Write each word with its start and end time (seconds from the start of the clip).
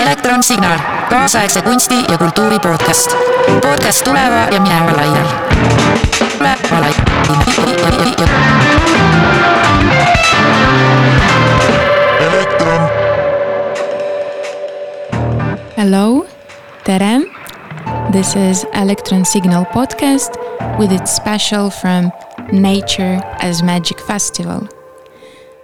elektronsignaal, 0.00 0.78
kaasaegse 1.08 1.62
kunsti 1.62 1.94
ja 2.08 2.18
kultuuri 2.18 2.58
podcast. 2.58 3.16
podcast 3.60 4.04
tuleva 4.04 4.36
ja 4.52 4.60
mineva 4.60 4.92
lainel. 4.96 5.26
tuleva 7.56 7.98
lainel. 7.98 8.28
elektron, 12.20 12.88
Hello, 15.76 16.26
tere. 16.84 17.20
This 18.12 18.34
is 18.36 18.66
Electron 18.72 19.24
Signal 19.24 19.64
podcast 19.64 20.32
with 20.78 20.92
its 20.92 21.14
special 21.16 21.70
from 21.70 22.12
Nature 22.52 23.20
as 23.40 23.62
Magic 23.62 24.00
Festival. 24.06 24.60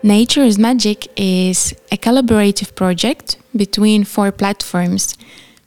Nature 0.02 0.46
as 0.46 0.58
Magic 0.58 1.08
is 1.16 1.74
a 1.90 1.96
collaborative 1.96 2.74
project 2.74 3.38
between 3.56 4.04
four 4.04 4.32
platforms 4.32 5.16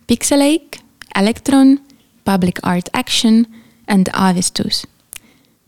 Pixelache, 0.07 0.79
Electron, 1.15 1.79
Public 2.25 2.59
Art 2.63 2.89
Action, 2.93 3.45
and 3.87 4.05
Avistus. 4.13 4.85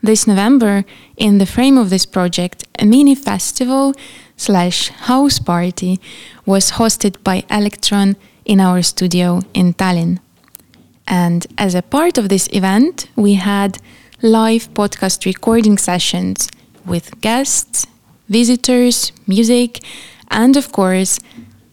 This 0.04 0.26
November, 0.26 0.84
in 1.16 1.38
the 1.38 1.46
frame 1.46 1.78
of 1.78 1.90
this 1.92 2.08
project, 2.08 2.64
a 2.80 2.86
mini 2.86 3.14
festival 3.14 3.94
slash 4.36 4.90
house 4.90 5.38
party 5.38 6.00
was 6.46 6.72
hosted 6.72 7.22
by 7.24 7.44
Electron 7.52 8.16
in 8.46 8.60
our 8.60 8.82
studio 8.82 9.42
in 9.54 9.74
Tallinn. 9.76 10.20
And 11.08 11.46
as 11.58 11.76
a 11.76 11.84
part 11.84 12.18
of 12.18 12.30
this 12.30 12.48
event, 12.52 13.08
we 13.16 13.36
had 13.36 13.78
live 14.24 14.74
podcast 14.74 15.26
recording 15.26 15.78
sessions 15.78 16.50
with 16.86 17.20
guests, 17.22 17.86
visitors, 18.30 19.12
music, 19.28 19.84
and 20.30 20.58
of 20.58 20.72
course, 20.72 21.20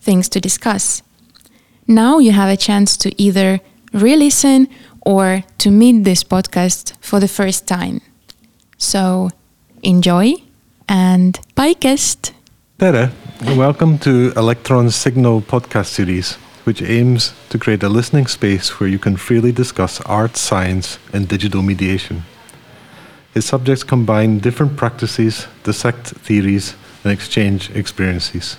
things 0.09 0.29
to 0.31 0.41
discuss. 0.41 1.03
Now 1.87 2.19
you 2.19 2.33
have 2.33 2.49
a 2.49 2.57
chance 2.57 2.97
to 3.03 3.09
either 3.21 3.61
re 3.93 4.17
listen 4.17 4.67
or 5.03 5.45
to 5.59 5.69
meet 5.71 6.05
this 6.05 6.25
podcast 6.25 6.97
for 7.01 7.21
the 7.21 7.29
first 7.29 7.67
time. 7.67 8.01
So 8.79 9.29
enjoy 9.83 10.27
and 10.89 11.39
bye, 11.55 11.75
guest. 11.75 12.33
Tere, 12.79 13.11
welcome 13.65 13.99
to 13.99 14.33
Electron 14.35 14.91
Signal 14.91 15.43
podcast 15.43 15.91
series, 15.99 16.37
which 16.65 16.81
aims 16.81 17.35
to 17.51 17.59
create 17.59 17.83
a 17.83 17.91
listening 17.91 18.29
space 18.29 18.81
where 18.81 18.89
you 18.89 18.99
can 18.99 19.17
freely 19.19 19.53
discuss 19.53 20.01
art, 20.07 20.39
science, 20.39 20.99
and 21.13 21.29
digital 21.29 21.61
mediation. 21.61 22.23
Its 23.35 23.47
subjects 23.47 23.85
combine 23.85 24.39
different 24.39 24.75
practices, 24.75 25.47
dissect 25.65 26.05
theories, 26.27 26.77
and 27.05 27.13
exchange 27.13 27.69
experiences. 27.77 28.57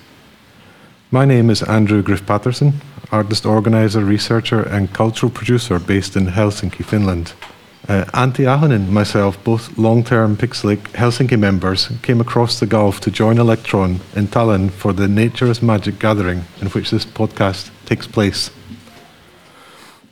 My 1.11 1.25
name 1.25 1.49
is 1.49 1.63
Andrew 1.63 2.03
Gryf 2.03 2.23
Paterson, 2.27 2.81
artist, 3.11 3.43
organizer, 3.43 4.05
researcher, 4.05 4.61
and 4.61 4.93
cultural 4.93 5.31
producer 5.31 5.79
based 5.79 6.15
in 6.15 6.27
Helsinki, 6.27 6.85
Finland. 6.85 7.33
Uh, 7.87 8.05
Antti 8.13 8.45
Ahonen 8.45 8.75
and 8.75 8.91
myself, 8.91 9.43
both 9.43 9.75
long-term 9.75 10.37
Pixelache 10.37 10.93
Helsinki 10.93 11.35
members, 11.35 11.89
came 12.03 12.21
across 12.21 12.59
the 12.59 12.67
Gulf 12.67 12.99
to 12.99 13.09
join 13.09 13.39
Electron 13.39 14.01
in 14.15 14.27
Tallinn 14.27 14.69
for 14.69 14.93
the 14.93 15.07
Nature 15.07 15.49
as 15.49 15.63
Magic 15.63 15.97
gathering 15.97 16.43
in 16.61 16.67
which 16.67 16.91
this 16.91 17.07
podcast 17.07 17.71
takes 17.87 18.05
place. 18.05 18.51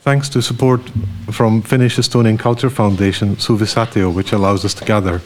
Thanks 0.02 0.30
to 0.30 0.42
support 0.42 0.82
from 1.32 1.62
Finnish 1.62 1.98
Estonian 1.98 2.40
Culture 2.40 2.72
Foundation, 2.72 3.36
Suvisatio, 3.36 4.12
which 4.12 4.32
allows 4.32 4.66
us 4.66 4.74
to 4.74 4.84
gather. 4.84 5.22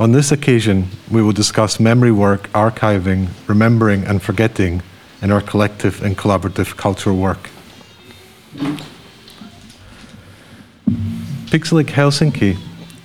On 0.00 0.12
this 0.12 0.30
occasion, 0.30 0.86
we 1.10 1.22
will 1.22 1.32
discuss 1.32 1.80
memory 1.80 2.12
work, 2.12 2.48
archiving, 2.52 3.30
remembering, 3.48 4.04
and 4.04 4.22
forgetting 4.22 4.80
in 5.20 5.32
our 5.32 5.40
collective 5.40 6.00
and 6.04 6.16
collaborative 6.16 6.76
cultural 6.76 7.16
work. 7.16 7.50
Pixelache 11.50 11.90
Helsinki 11.90 12.56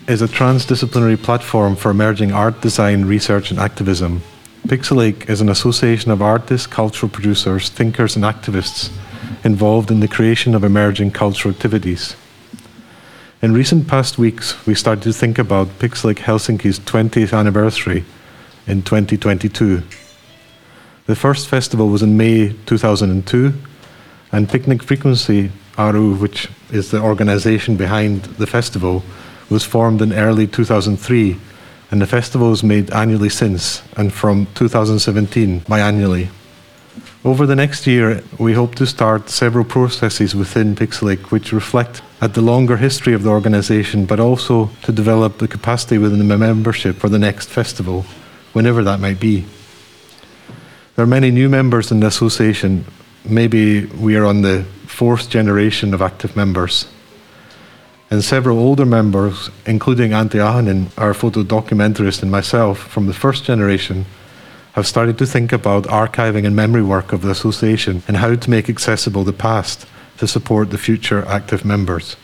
is 0.08 0.22
a 0.22 0.28
transdisciplinary 0.28 1.20
platform 1.20 1.76
for 1.76 1.90
emerging 1.90 2.32
art, 2.32 2.62
design, 2.62 3.06
research, 3.06 3.50
and 3.50 3.60
activism. 3.60 4.22
Pixelache 4.68 5.28
is 5.28 5.42
an 5.42 5.50
association 5.50 6.12
of 6.12 6.22
artists, 6.22 6.68
cultural 6.68 7.10
producers, 7.10 7.70
thinkers, 7.70 8.16
and 8.16 8.24
activists 8.24 8.92
involved 9.44 9.90
in 9.90 10.00
the 10.00 10.08
creation 10.08 10.54
of 10.54 10.64
emerging 10.64 11.10
cultural 11.10 11.56
activities. 11.56 12.16
In 13.44 13.54
recent 13.54 13.90
past 13.90 14.18
weeks, 14.18 14.66
we 14.66 14.74
started 14.74 15.04
to 15.04 15.12
think 15.12 15.38
about 15.38 15.68
Pixelache 15.78 16.20
Helsinki's 16.20 16.80
20th 16.80 17.38
anniversary 17.38 18.06
in 18.68 18.84
2022. 18.84 19.84
The 21.08 21.16
first 21.18 21.50
festival 21.50 21.90
was 21.90 22.02
in 22.02 22.16
May 22.16 22.56
2002, 22.66 23.54
and 24.32 24.48
Piknik 24.48 24.82
Frekvens 24.82 25.28
ry, 25.78 26.22
which 26.22 26.48
is 26.72 26.92
the 26.92 27.02
organization 27.02 27.76
behind 27.76 28.22
the 28.40 28.48
festival, 28.48 29.04
was 29.50 29.66
formed 29.66 30.02
in 30.02 30.14
early 30.14 30.48
2003, 30.48 31.38
and 31.92 32.02
the 32.02 32.08
festival 32.08 32.52
was 32.52 32.64
made 32.64 32.92
annually 32.92 33.28
since, 33.28 33.84
and 33.98 34.14
from 34.14 34.48
2017 34.56 35.60
biannually. 35.68 36.30
Over 37.26 37.46
the 37.46 37.56
next 37.56 37.88
year, 37.88 38.22
we 38.38 38.52
hope 38.52 38.76
to 38.76 38.86
start 38.86 39.30
several 39.30 39.64
processes 39.64 40.36
within 40.36 40.76
Pixelache 40.76 41.32
which 41.32 41.54
reflect 41.54 42.02
at 42.20 42.34
the 42.34 42.42
longer 42.42 42.76
history 42.76 43.14
of 43.14 43.24
the 43.24 43.30
organization, 43.30 44.06
but 44.06 44.20
also 44.20 44.72
to 44.82 44.92
develop 44.92 45.38
the 45.38 45.48
capacity 45.48 45.98
within 45.98 46.20
the 46.20 46.38
membership 46.38 46.98
for 46.98 47.08
the 47.08 47.18
next 47.18 47.48
festival, 47.48 48.06
whenever 48.52 48.84
that 48.84 49.00
might 49.00 49.22
be. 49.22 49.46
There 50.98 51.04
are 51.04 51.08
many 51.08 51.32
new 51.32 51.48
members 51.48 51.94
in 51.94 52.02
the 52.02 52.08
association. 52.08 52.84
Maybe 53.24 53.86
we 53.86 54.18
are 54.18 54.26
on 54.26 54.42
the 54.42 54.66
fourth 54.86 55.30
generation 55.30 55.94
of 55.94 56.02
active 56.02 56.36
members. 56.36 56.88
And 58.12 58.22
several 58.22 58.60
older 58.60 58.86
members, 58.86 59.50
including 59.66 60.12
Antti 60.12 60.40
Ahonen, 60.40 60.90
our 60.98 61.14
photo 61.14 61.42
documentarist, 61.42 62.22
and 62.22 62.30
myself 62.30 62.80
from 62.80 63.08
the 63.08 63.14
first 63.14 63.46
generation, 63.46 64.06
have 64.74 64.88
started 64.88 65.18
to 65.20 65.26
think 65.26 65.52
about 65.52 65.86
archiving 65.86 66.46
and 66.46 66.56
memory 66.56 66.84
work 66.84 67.14
of 67.14 67.22
the 67.22 67.30
association 67.30 68.04
and 68.08 68.18
how 68.18 68.36
to 68.36 68.50
make 68.50 68.70
accessible 68.70 69.24
the 69.24 69.34
past 69.34 69.86
to 70.18 70.28
support 70.28 70.70
the 70.70 70.78
future 70.78 71.26
active 71.28 71.64
members. 71.64 72.16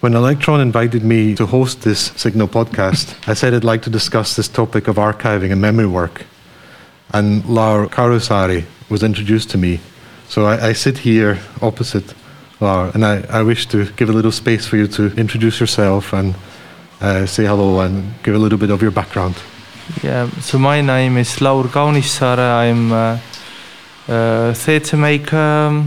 When 0.00 0.14
Electron 0.14 0.60
invited 0.60 1.02
me 1.02 1.34
to 1.34 1.46
host 1.46 1.82
this 1.82 2.12
Signal 2.14 2.46
podcast, 2.46 3.16
I 3.28 3.34
said 3.34 3.52
I'd 3.52 3.64
like 3.64 3.82
to 3.82 3.90
discuss 3.90 4.36
this 4.36 4.46
topic 4.46 4.86
of 4.86 4.94
archiving 4.94 5.50
and 5.50 5.60
memory 5.60 5.88
work. 5.88 6.24
And 7.12 7.44
Laur 7.46 7.88
Kaunissaare 7.88 8.64
was 8.88 9.02
introduced 9.02 9.50
to 9.50 9.58
me. 9.58 9.80
So 10.28 10.46
I, 10.46 10.68
I 10.68 10.72
sit 10.72 10.98
here 10.98 11.40
opposite 11.60 12.14
Laur, 12.60 12.92
and 12.94 13.04
I, 13.04 13.22
I 13.28 13.42
wish 13.42 13.66
to 13.68 13.86
give 13.92 14.08
a 14.08 14.12
little 14.12 14.30
space 14.30 14.66
for 14.66 14.76
you 14.76 14.86
to 14.88 15.12
introduce 15.16 15.58
yourself 15.58 16.12
and 16.12 16.36
uh, 17.00 17.26
say 17.26 17.46
hello 17.46 17.80
and 17.80 18.14
give 18.22 18.36
a 18.36 18.38
little 18.38 18.58
bit 18.58 18.70
of 18.70 18.80
your 18.82 18.92
background. 18.92 19.34
Yeah, 20.02 20.28
so 20.40 20.58
my 20.58 20.82
name 20.82 21.16
is 21.16 21.40
Laur 21.40 21.64
Kaunissaare. 21.64 22.38
I'm 22.38 22.92
a, 22.92 23.20
a 24.06 24.54
theatre 24.54 24.98
maker, 24.98 25.82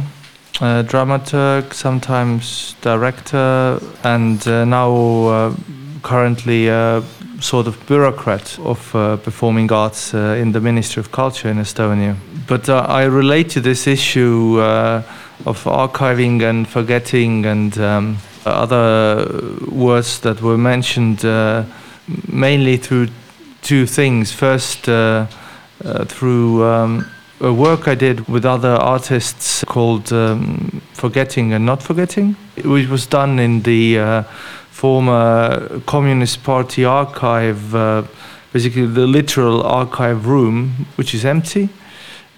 a 0.59 0.83
dramaturg, 0.83 1.71
sometimes 1.71 2.75
director, 2.81 3.79
and 4.03 4.45
uh, 4.47 4.65
now 4.65 4.91
uh, 5.27 5.55
currently 6.01 6.67
a 6.67 7.03
sort 7.39 7.67
of 7.67 7.77
bureaucrat 7.85 8.57
of 8.59 8.95
uh, 8.95 9.17
performing 9.17 9.71
arts 9.71 10.15
uh, 10.15 10.35
in 10.39 10.51
the 10.51 10.59
Ministry 10.59 10.99
of 10.99 11.11
Culture 11.11 11.49
in 11.49 11.57
Estonia. 11.57 12.15
But 12.47 12.69
uh, 12.69 12.79
I 12.87 13.03
relate 13.03 13.49
to 13.51 13.61
this 13.61 13.85
issue 13.85 14.59
uh, 14.59 15.03
of 15.45 15.63
archiving 15.63 16.41
and 16.41 16.67
forgetting 16.67 17.45
and 17.45 17.77
um, 17.77 18.17
other 18.45 19.27
words 19.69 20.19
that 20.21 20.41
were 20.41 20.57
mentioned 20.57 21.23
mainly 22.27 22.77
through 22.77 23.07
two 23.61 23.85
things. 23.85 24.31
First, 24.31 24.89
uh, 24.89 25.27
uh, 25.83 26.05
through 26.05 26.63
um, 26.63 27.09
a 27.39 27.51
work 27.51 27.87
I 27.87 27.95
did 27.95 28.27
with 28.27 28.45
other 28.45 28.69
artists 28.69 29.63
called 29.65 30.13
um, 30.13 30.81
Forgetting 30.93 31.53
and 31.53 31.65
Not 31.65 31.81
Forgetting, 31.81 32.35
which 32.63 32.87
was 32.87 33.07
done 33.07 33.39
in 33.39 33.61
the 33.63 33.99
uh, 33.99 34.23
former 34.69 35.81
Communist 35.85 36.43
Party 36.43 36.85
archive, 36.85 37.73
uh, 37.73 38.03
basically 38.53 38.85
the 38.85 39.07
literal 39.07 39.63
archive 39.63 40.27
room, 40.27 40.85
which 40.95 41.13
is 41.13 41.25
empty. 41.25 41.69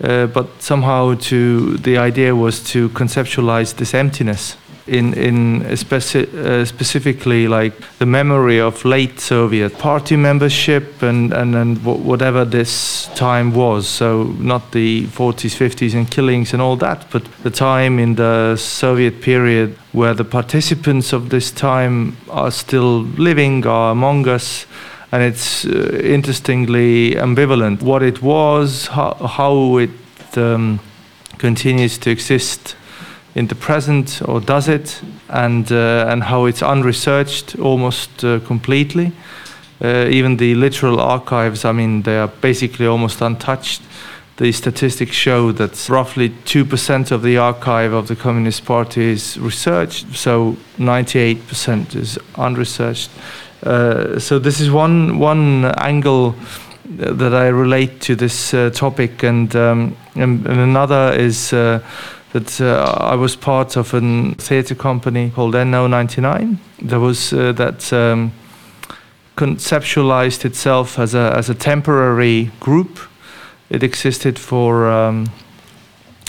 Uh, 0.01 0.25
but 0.27 0.61
somehow 0.61 1.13
to 1.15 1.77
the 1.77 1.97
idea 1.97 2.35
was 2.35 2.63
to 2.63 2.89
conceptualize 2.89 3.75
this 3.75 3.93
emptiness 3.93 4.57
in 4.87 5.13
in 5.13 5.61
speci- 5.75 6.33
uh, 6.33 6.65
specifically 6.65 7.47
like 7.47 7.73
the 7.99 8.05
memory 8.05 8.59
of 8.59 8.83
late 8.83 9.19
Soviet 9.19 9.77
party 9.77 10.15
membership 10.15 11.01
and 11.01 11.33
and 11.33 11.55
and 11.55 11.77
wh- 11.77 12.05
whatever 12.05 12.45
this 12.45 13.07
time 13.15 13.53
was. 13.53 13.87
So 13.87 14.23
not 14.39 14.71
the 14.71 15.07
40s, 15.07 15.55
50s, 15.55 15.93
and 15.95 16.09
killings 16.09 16.53
and 16.53 16.61
all 16.61 16.75
that, 16.77 17.05
but 17.11 17.23
the 17.43 17.49
time 17.49 17.99
in 17.99 18.15
the 18.15 18.57
Soviet 18.57 19.21
period 19.21 19.77
where 19.93 20.13
the 20.13 20.25
participants 20.25 21.13
of 21.13 21.29
this 21.29 21.51
time 21.51 22.17
are 22.29 22.51
still 22.51 23.03
living, 23.17 23.65
are 23.65 23.91
among 23.91 24.27
us. 24.27 24.65
And 25.11 25.21
it's 25.21 25.63
uh, 25.65 26.01
interestingly 26.03 27.11
ambivalent 27.11 27.83
what 27.83 28.01
it 28.01 28.21
was, 28.21 28.87
how, 28.87 29.13
how 29.13 29.77
it 29.77 29.91
um, 30.37 30.79
continues 31.37 31.99
to 31.99 32.09
exist 32.09 32.75
in 33.35 33.47
the 33.47 33.55
present 33.55 34.21
or 34.25 34.39
does 34.39 34.67
it, 34.67 35.01
and 35.29 35.71
uh, 35.71 36.05
and 36.07 36.23
how 36.23 36.45
it's 36.45 36.61
unresearched 36.61 37.59
almost 37.59 38.23
uh, 38.23 38.39
completely. 38.39 39.11
Uh, 39.83 40.07
even 40.09 40.37
the 40.37 40.55
literal 40.55 40.99
archives, 41.01 41.65
I 41.65 41.71
mean, 41.73 42.03
they 42.03 42.17
are 42.17 42.29
basically 42.41 42.85
almost 42.85 43.21
untouched. 43.21 43.81
The 44.37 44.51
statistics 44.51 45.15
show 45.15 45.51
that 45.51 45.89
roughly 45.89 46.29
2% 46.29 47.11
of 47.11 47.21
the 47.21 47.37
archive 47.37 47.93
of 47.93 48.07
the 48.07 48.15
Communist 48.15 48.65
Party 48.65 49.11
is 49.11 49.37
researched, 49.37 50.15
so 50.15 50.57
98% 50.77 51.95
is 51.95 52.17
unresearched. 52.37 53.11
Uh, 53.61 54.19
so 54.19 54.39
this 54.39 54.59
is 54.59 54.71
one 54.71 55.19
one 55.19 55.65
angle 55.77 56.35
that 56.85 57.33
I 57.33 57.47
relate 57.47 58.01
to 58.01 58.15
this 58.15 58.53
uh, 58.53 58.69
topic, 58.69 59.23
and, 59.23 59.55
um, 59.55 59.95
and, 60.15 60.45
and 60.45 60.59
another 60.59 61.13
is 61.13 61.53
uh, 61.53 61.79
that 62.33 62.59
uh, 62.59 62.97
I 62.99 63.15
was 63.15 63.35
part 63.35 63.77
of 63.77 63.93
a 63.93 64.33
theatre 64.37 64.75
company 64.75 65.29
called 65.29 65.53
NO99. 65.53 66.57
There 66.81 66.99
was 66.99 67.31
uh, 67.31 67.53
that 67.53 67.93
um, 67.93 68.31
conceptualized 69.37 70.43
itself 70.43 70.99
as 70.99 71.13
a 71.15 71.33
as 71.37 71.49
a 71.49 71.55
temporary 71.55 72.51
group. 72.59 72.99
It 73.69 73.83
existed 73.83 74.37
for. 74.37 74.91
Um, 74.91 75.29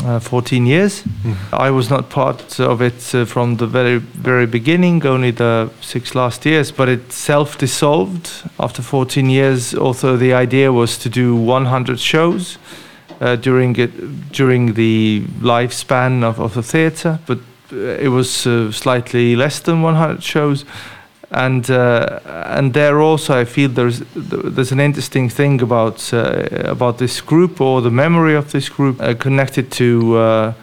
uh, 0.05 0.19
14 0.19 0.67
years. 0.67 1.05
I 1.53 1.71
was 1.71 1.89
not 1.89 2.11
part 2.11 2.59
of 2.61 2.83
it 2.83 3.15
uh, 3.15 3.25
from 3.25 3.57
the 3.57 3.67
very 3.67 3.99
very 3.99 4.45
beginning, 4.45 5.07
only 5.07 5.31
the 5.31 5.71
six 5.81 6.15
last 6.15 6.45
years. 6.45 6.73
But 6.73 6.89
it 6.89 7.13
self-dissolved 7.13 8.29
after 8.59 8.83
14 8.83 9.31
years. 9.31 9.73
Also, 9.73 10.17
the 10.17 10.35
idea 10.35 10.73
was 10.73 10.99
to 10.99 11.09
do 11.09 11.37
100 11.37 12.01
shows 12.01 12.59
uh, 13.21 13.37
during 13.37 13.77
it 13.77 14.33
during 14.33 14.75
the 14.75 15.23
lifespan 15.41 16.23
of, 16.23 16.41
of 16.41 16.55
the 16.55 16.63
theatre, 16.63 17.19
but 17.27 17.39
uh, 17.73 17.77
it 17.77 18.09
was 18.09 18.47
uh, 18.47 18.71
slightly 18.73 19.37
less 19.37 19.61
than 19.61 19.83
100 19.83 20.23
shows. 20.23 20.65
And 21.31 21.69
uh, 21.69 22.21
and 22.27 22.75
there 22.75 23.01
also, 23.01 23.41
I 23.41 23.45
feel 23.45 23.69
there's 23.71 24.03
there's 24.15 24.73
an 24.73 24.81
interesting 24.81 25.29
thing 25.29 25.63
about 25.63 26.13
uh, 26.13 26.47
about 26.65 26.99
this 26.99 27.21
group 27.21 27.61
or 27.61 27.81
the 27.81 27.91
memory 27.91 28.37
of 28.37 28.53
this 28.53 28.69
group 28.69 29.01
uh, 29.01 29.15
connected 29.15 29.73
to 29.73 30.55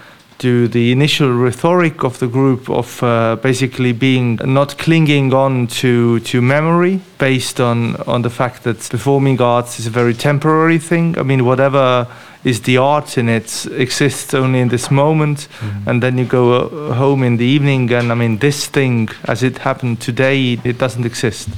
to 0.41 0.67
the 0.67 0.91
initial 0.91 1.31
rhetoric 1.31 2.03
of 2.03 2.17
the 2.17 2.27
group 2.27 2.67
of 2.67 3.03
uh, 3.03 3.35
basically 3.43 3.93
being 3.93 4.39
not 4.43 4.75
clinging 4.79 5.31
on 5.33 5.67
to 5.67 6.19
to 6.21 6.41
memory 6.41 6.99
based 7.19 7.61
on 7.61 7.95
on 8.07 8.23
the 8.23 8.29
fact 8.29 8.63
that 8.63 8.77
performing 8.89 9.39
arts 9.39 9.79
is 9.79 9.85
a 9.85 9.91
very 9.91 10.15
temporary 10.15 10.79
thing. 10.79 11.15
I 11.19 11.23
mean, 11.23 11.45
whatever 11.45 12.07
is 12.43 12.61
the 12.61 12.77
art 12.77 13.17
in 13.17 13.29
it 13.29 13.65
exists 13.71 14.33
only 14.33 14.59
in 14.59 14.69
this 14.69 14.89
moment. 14.89 15.47
And 15.85 16.01
then 16.01 16.17
you 16.17 16.25
go 16.25 16.53
uh, 16.53 16.93
home 16.93 17.23
in 17.23 17.37
the 17.37 17.45
evening 17.45 17.91
and 17.93 18.11
i 18.11 18.15
mean 18.15 18.37
this 18.39 18.67
thing 18.67 19.09
as 19.25 19.43
it 19.43 19.59
happened 19.59 20.01
today 20.01 20.59
it 20.63 20.77
doesn't 20.77 21.05
exist. 21.05 21.49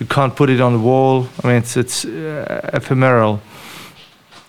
You 0.00 0.06
can't 0.06 0.34
put 0.34 0.50
it 0.50 0.60
on 0.60 0.72
the 0.72 0.78
wall. 0.78 1.28
I 1.42 1.46
mean 1.46 1.56
it's 1.56 1.76
it's 1.76 2.04
uh, 2.04 2.70
ephemeral 2.72 3.40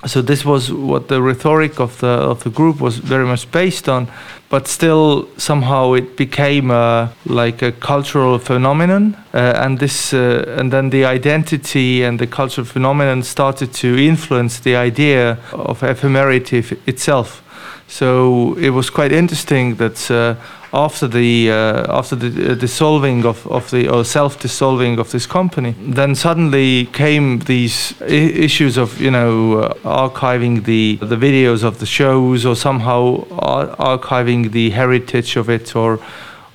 so 0.05 0.21
this 0.21 0.45
was 0.45 0.71
what 0.71 1.07
the 1.07 1.21
rhetoric 1.21 1.79
of 1.79 1.99
the 1.99 2.07
of 2.07 2.43
the 2.43 2.49
group 2.49 2.79
was 2.79 2.97
very 2.97 3.25
much 3.25 3.49
based 3.51 3.89
on 3.89 4.07
but 4.49 4.67
still 4.67 5.27
somehow 5.37 5.93
it 5.93 6.15
became 6.15 6.71
a, 6.71 7.13
like 7.25 7.61
a 7.61 7.71
cultural 7.71 8.39
phenomenon 8.39 9.15
uh, 9.33 9.53
and 9.57 9.79
this 9.79 10.13
uh, 10.13 10.55
and 10.57 10.71
then 10.71 10.89
the 10.89 11.03
identity 11.03 12.03
and 12.03 12.19
the 12.19 12.27
cultural 12.27 12.65
phenomenon 12.65 13.23
started 13.23 13.73
to 13.73 13.97
influence 13.97 14.59
the 14.59 14.75
idea 14.75 15.37
of 15.51 15.81
ephemerity 15.81 16.77
itself. 16.87 17.43
So 17.89 18.55
it 18.57 18.69
was 18.69 18.89
quite 18.89 19.11
interesting 19.11 19.75
that 19.75 20.11
uh, 20.11 20.35
after 20.73 21.07
the 21.07 21.49
uh, 21.51 21.97
after 21.97 22.15
the 22.15 22.51
uh, 22.51 22.55
dissolving 22.55 23.25
of, 23.25 23.45
of 23.47 23.69
the 23.71 23.87
or 23.89 24.03
self 24.03 24.39
dissolving 24.39 24.99
of 24.99 25.11
this 25.11 25.25
company, 25.25 25.75
then 25.79 26.15
suddenly 26.15 26.85
came 26.87 27.39
these 27.39 27.93
I- 28.01 28.05
issues 28.45 28.77
of 28.77 28.99
you 28.99 29.11
know 29.11 29.59
uh, 29.59 29.73
archiving 30.09 30.63
the 30.65 30.97
the 31.01 31.15
videos 31.15 31.63
of 31.63 31.79
the 31.79 31.85
shows 31.85 32.45
or 32.45 32.55
somehow 32.55 33.25
ar- 33.39 33.75
archiving 33.97 34.51
the 34.51 34.69
heritage 34.71 35.35
of 35.37 35.49
it 35.49 35.75
or 35.75 35.99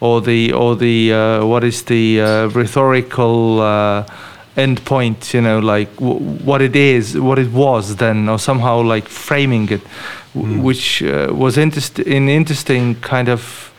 or 0.00 0.20
the 0.20 0.52
or 0.52 0.76
the 0.76 1.12
uh, 1.12 1.46
what 1.46 1.64
is 1.64 1.82
the 1.84 2.20
uh, 2.20 2.48
rhetorical 2.48 3.60
uh, 3.60 4.04
end 4.56 4.84
point 4.84 5.32
you 5.32 5.40
know 5.40 5.58
like 5.58 5.88
w- 5.96 6.18
what 6.44 6.60
it 6.60 6.76
is 6.76 7.18
what 7.18 7.38
it 7.38 7.50
was 7.52 7.96
then 7.96 8.28
or 8.28 8.38
somehow 8.38 8.82
like 8.82 9.08
framing 9.08 9.66
it 9.70 9.80
w- 10.34 10.60
which 10.60 11.02
uh, 11.02 11.28
was 11.32 11.56
interest- 11.56 11.98
an 12.00 12.28
interesting 12.28 12.94
kind 13.00 13.28
of 13.28 13.71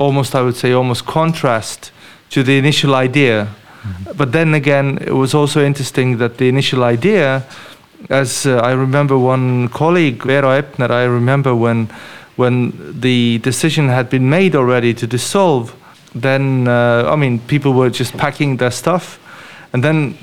almost 0.00 0.34
I 0.34 0.42
would 0.42 0.56
say 0.56 0.72
almost 0.72 1.04
contrast 1.04 1.92
to 2.30 2.42
the 2.42 2.56
initial 2.58 2.94
idea. 2.94 3.48
But 4.16 4.32
then 4.32 4.54
again, 4.54 4.98
it 5.00 5.14
was 5.14 5.34
also 5.34 5.64
interesting 5.64 6.18
that 6.18 6.36
the 6.38 6.48
initial 6.48 6.84
idea, 6.84 7.44
as 8.08 8.46
uh, 8.46 8.56
I 8.56 8.72
remember 8.72 9.16
one 9.16 9.68
colleague, 9.68 10.18
Eero 10.24 10.62
Epner, 10.62 10.90
I 10.90 11.04
remember 11.04 11.54
when 11.54 11.88
when 12.36 12.72
the 13.00 13.38
decision 13.38 13.88
had 13.88 14.08
been 14.08 14.28
made 14.28 14.56
already 14.56 14.94
to 14.94 15.06
dissolve, 15.06 15.74
then 16.14 16.68
uh, 16.68 17.12
I 17.12 17.16
mean 17.16 17.38
people 17.46 17.72
were 17.72 17.90
just 17.90 18.16
packing 18.16 18.58
their 18.58 18.70
stuff, 18.70 19.18
and 19.72 19.82
then 19.82 20.16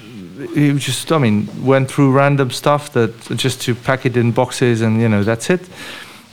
he 0.54 0.74
just 0.78 1.12
I 1.12 1.18
mean 1.18 1.48
went 1.66 1.90
through 1.92 2.12
random 2.12 2.52
stuff 2.52 2.92
that 2.94 3.12
just 3.36 3.62
to 3.64 3.76
pack 3.76 4.06
it 4.06 4.16
in 4.18 4.32
boxes 4.32 4.82
and 4.82 5.02
you 5.02 5.10
know 5.10 5.24
that's 5.24 5.50
it. 5.50 5.62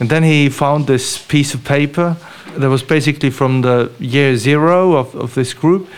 And 0.01 0.11
then 0.11 0.23
he 0.23 0.49
found 0.49 0.87
this 0.87 1.19
piece 1.19 1.55
of 1.55 1.65
paper 1.65 2.17
that 2.57 2.69
was 2.69 2.83
basically 2.83 3.31
from 3.31 3.63
the 3.63 3.91
year 3.99 4.37
zero 4.37 4.97
of, 4.97 5.15
of 5.15 5.35
this 5.35 5.55
group. 5.55 5.89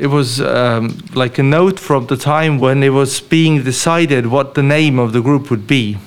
It 0.00 0.08
was 0.08 0.40
um, 0.40 0.98
like 1.14 1.38
a 1.38 1.42
note 1.42 1.78
from 1.78 2.06
the 2.06 2.16
time 2.16 2.58
when 2.58 2.82
it 2.82 2.90
was 2.90 3.20
being 3.20 3.62
decided 3.62 4.26
what 4.26 4.54
the 4.54 4.62
name 4.62 4.98
of 4.98 5.12
the 5.12 5.20
group 5.20 5.50
would 5.50 5.66
be. 5.66 5.98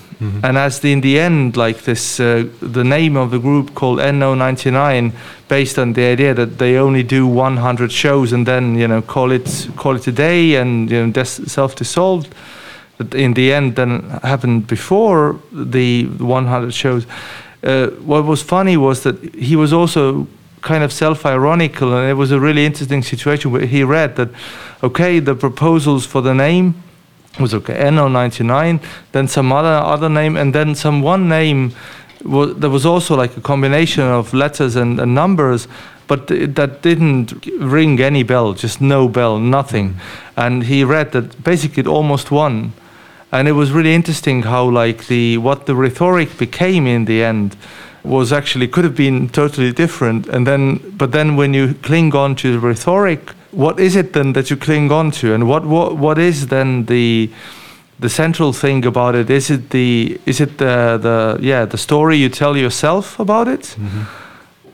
And 0.43 0.57
as 0.57 0.79
the, 0.79 0.91
in 0.93 1.01
the 1.01 1.19
end, 1.19 1.57
like 1.57 1.83
this, 1.83 2.19
uh, 2.19 2.47
the 2.61 2.83
name 2.85 3.17
of 3.17 3.31
the 3.31 3.37
group 3.37 3.75
called 3.75 3.99
NO99, 3.99 5.11
based 5.49 5.77
on 5.77 5.93
the 5.93 6.03
idea 6.03 6.33
that 6.33 6.57
they 6.57 6.77
only 6.77 7.03
do 7.03 7.27
100 7.27 7.91
shows 7.91 8.31
and 8.33 8.47
then 8.47 8.75
you 8.75 8.87
know 8.87 9.01
call 9.01 9.31
it 9.31 9.67
call 9.75 9.95
it 9.95 10.07
a 10.07 10.11
day 10.11 10.55
and 10.55 10.89
you 10.89 11.05
know 11.05 11.11
des- 11.11 11.25
self-dissolved 11.25 12.33
that 12.97 13.13
in 13.13 13.33
the 13.33 13.53
end 13.53 13.75
then 13.75 14.01
happened 14.23 14.67
before 14.67 15.39
the 15.51 16.05
100 16.05 16.73
shows. 16.73 17.05
Uh, 17.63 17.87
what 18.05 18.25
was 18.25 18.41
funny 18.41 18.77
was 18.77 19.03
that 19.03 19.21
he 19.35 19.55
was 19.55 19.73
also 19.73 20.27
kind 20.61 20.83
of 20.83 20.91
self-ironical, 20.91 21.93
and 21.93 22.09
it 22.09 22.13
was 22.13 22.31
a 22.31 22.39
really 22.39 22.65
interesting 22.65 23.03
situation 23.03 23.51
where 23.51 23.65
he 23.65 23.83
read 23.83 24.15
that, 24.15 24.29
okay, 24.81 25.19
the 25.19 25.35
proposals 25.35 26.05
for 26.05 26.21
the 26.21 26.33
name 26.33 26.73
was 27.39 27.53
okay, 27.53 27.73
NO99, 27.73 28.81
then 29.11 29.27
some 29.27 29.51
other 29.51 29.85
other 29.85 30.09
name, 30.09 30.37
and 30.37 30.53
then 30.53 30.75
some 30.75 31.01
one 31.01 31.27
name. 31.29 31.73
Was, 32.23 32.55
there 32.55 32.71
was 32.71 32.87
also 32.87 33.15
like 33.15 33.37
a 33.37 33.41
combination 33.41 34.03
of 34.03 34.33
letters 34.33 34.75
and, 34.75 34.99
and 34.99 35.13
numbers, 35.13 35.67
but 36.07 36.27
th- 36.27 36.55
that 36.55 36.81
didn't 36.81 37.45
ring 37.59 37.99
any 37.99 38.23
bell, 38.23 38.53
just 38.53 38.81
no 38.81 39.07
bell, 39.07 39.37
nothing. 39.37 39.99
And 40.35 40.63
he 40.63 40.83
read 40.83 41.11
that 41.11 41.43
basically 41.43 41.81
it 41.81 41.87
almost 41.87 42.31
won 42.31 42.73
and 43.35 43.49
it 43.49 43.51
was 43.51 43.71
really 43.71 43.93
interesting 43.93 44.43
how 44.43 44.63
like 44.63 45.07
the 45.07 45.37
what 45.37 45.65
the 45.65 45.75
rhetoric 45.75 46.37
became 46.37 46.87
in 46.87 47.05
the 47.05 47.21
end 47.21 47.57
was 48.03 48.31
actually 48.31 48.67
could 48.67 48.85
have 48.85 48.95
been 48.95 49.27
totally 49.29 49.73
different. 49.73 50.27
And 50.27 50.47
then 50.47 50.95
but 50.97 51.11
then 51.11 51.35
when 51.35 51.53
you 51.53 51.73
cling 51.81 52.15
on 52.15 52.35
to 52.35 52.53
the 52.53 52.59
rhetoric 52.59 53.31
what 53.51 53.79
is 53.79 53.95
it 53.95 54.13
then 54.13 54.33
that 54.33 54.49
you 54.49 54.57
cling 54.57 54.91
on 54.91 55.11
to? 55.11 55.33
And 55.33 55.49
what 55.49 55.65
what 55.65 55.97
what 55.97 56.17
is 56.17 56.47
then 56.47 56.85
the 56.85 57.29
the 57.99 58.09
central 58.09 58.53
thing 58.53 58.85
about 58.85 59.15
it? 59.15 59.29
Is 59.29 59.49
it 59.49 59.69
the 59.71 60.19
is 60.25 60.39
it 60.39 60.57
the 60.57 60.97
the 61.01 61.37
yeah 61.41 61.65
the 61.65 61.77
story 61.77 62.15
you 62.17 62.29
tell 62.29 62.55
yourself 62.55 63.19
about 63.19 63.47
it? 63.47 63.75
Mm-hmm. 63.77 64.03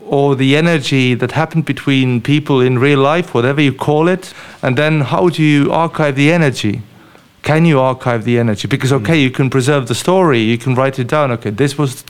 Or 0.04 0.36
the 0.36 0.56
energy 0.56 1.14
that 1.14 1.32
happened 1.32 1.64
between 1.64 2.20
people 2.20 2.60
in 2.60 2.78
real 2.78 3.00
life 3.00 3.34
whatever 3.34 3.60
you 3.60 3.72
call 3.72 4.08
it? 4.08 4.34
And 4.62 4.76
then 4.76 5.00
how 5.00 5.30
do 5.30 5.42
you 5.42 5.72
archive 5.72 6.14
the 6.14 6.32
energy 6.32 6.82
can 7.42 7.64
you 7.64 7.80
archive 7.80 8.24
the 8.24 8.38
energy? 8.38 8.68
Because 8.68 8.92
okay 8.92 9.20
you 9.20 9.30
can 9.30 9.50
preserve 9.50 9.86
the 9.86 9.94
story 9.94 10.40
you 10.40 10.58
can 10.58 10.74
write 10.74 10.98
it 10.98 11.08
down. 11.08 11.30
Okay 11.32 11.50
this 11.50 11.78
was 11.78 12.04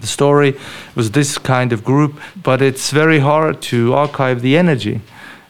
the 0.00 0.06
story 0.06 0.54
was 0.94 1.10
this 1.10 1.38
kind 1.38 1.72
of 1.72 1.82
group 1.82 2.20
but 2.42 2.62
it's 2.62 2.90
very 2.90 3.18
hard 3.18 3.60
to 3.62 3.94
archive 3.94 4.42
the 4.42 4.56
energy. 4.56 5.00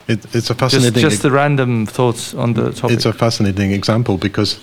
It, 0.07 0.25
it's 0.33 0.49
a 0.49 0.55
just, 0.55 0.59
fascinating. 0.59 1.01
just 1.01 1.21
the 1.21 1.29
random 1.29 1.85
thoughts 1.85 2.33
on 2.33 2.53
the 2.53 2.71
topic. 2.71 2.97
It's 2.97 3.05
a 3.05 3.13
fascinating 3.13 3.71
example 3.71 4.17
because 4.17 4.59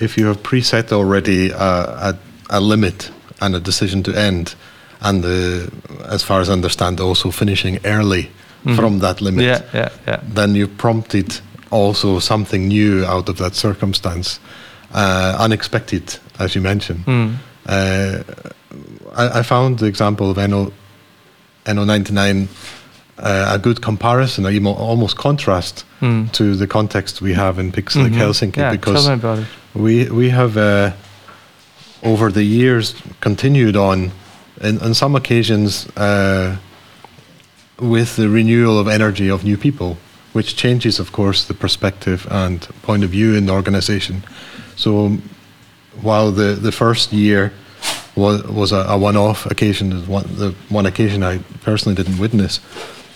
if 0.00 0.16
you 0.16 0.26
have 0.26 0.42
preset 0.42 0.90
already 0.90 1.52
uh, 1.52 2.12
a, 2.12 2.18
a 2.48 2.60
limit 2.60 3.12
and 3.40 3.54
a 3.54 3.60
decision 3.60 4.02
to 4.02 4.12
end, 4.12 4.56
and 5.00 5.22
the, 5.22 5.72
as 6.08 6.22
far 6.22 6.40
as 6.40 6.50
I 6.50 6.52
understand, 6.52 7.00
also 7.00 7.30
finishing 7.30 7.78
early 7.84 8.30
from 8.74 8.98
that 8.98 9.20
limit, 9.20 9.44
yeah 9.44 9.62
yeah 9.72 9.88
yeah. 10.06 10.20
then 10.34 10.54
you 10.54 10.68
prompted 10.68 11.40
also 11.70 12.18
something 12.18 12.68
new 12.68 13.04
out 13.06 13.28
of 13.28 13.36
that 13.38 13.54
circumstance, 13.54 14.40
uh, 14.94 15.36
unexpected, 15.38 16.18
as 16.38 16.54
you 16.54 16.60
mentioned. 16.60 17.04
Mm. 17.06 17.34
Uh, 17.66 18.22
I, 19.16 19.38
I 19.40 19.42
found 19.42 19.78
the 19.78 19.86
example 19.86 20.30
of 20.30 20.36
NO, 20.36 20.72
NO99 21.66 22.48
uh, 23.18 23.50
a 23.54 23.58
good 23.58 23.80
comparison, 23.82 24.46
or 24.46 24.50
even 24.50 24.66
almost 24.66 25.16
contrast 25.16 25.84
Mm. 26.00 26.32
to 26.32 26.56
the 26.56 26.66
context 26.66 27.20
we 27.20 27.34
have 27.34 27.58
in 27.60 27.70
Pixelache 27.72 28.12
Mhm. 28.14 28.18
Helsinki 28.18 28.56
Yeah, 28.56 28.70
because 28.72 29.04
tell 29.04 29.14
me 29.16 29.20
about 29.20 29.38
it. 29.40 29.46
we 29.74 30.08
we 30.10 30.30
have 30.30 30.56
uh, 30.56 30.92
over 32.02 32.32
the 32.32 32.42
years 32.42 32.94
continued 33.20 33.76
on, 33.76 34.10
in, 34.62 34.78
on 34.80 34.94
some 34.94 35.14
occasions, 35.14 35.86
uh, 35.98 36.56
with 37.78 38.16
the 38.16 38.28
renewal 38.30 38.78
of 38.78 38.88
energy 38.88 39.30
of 39.30 39.44
new 39.44 39.56
people, 39.58 39.96
which 40.32 40.56
changes, 40.56 40.98
of 41.00 41.12
course, 41.12 41.44
the 41.44 41.54
perspective 41.54 42.26
and 42.30 42.60
point 42.82 43.04
of 43.04 43.10
view 43.10 43.34
in 43.34 43.46
the 43.46 43.52
organization. 43.52 44.22
So, 44.76 45.18
while 46.00 46.30
the 46.30 46.54
the 46.54 46.72
first 46.72 47.12
year 47.12 47.52
was 48.14 48.42
was 48.44 48.72
a, 48.72 48.84
a 48.88 48.98
one-off 48.98 49.46
occasion, 49.46 50.06
one, 50.06 50.24
the 50.36 50.54
one 50.68 50.86
occasion 50.86 51.22
I 51.22 51.38
personally 51.62 51.96
didn't 51.96 52.18
witness, 52.18 52.60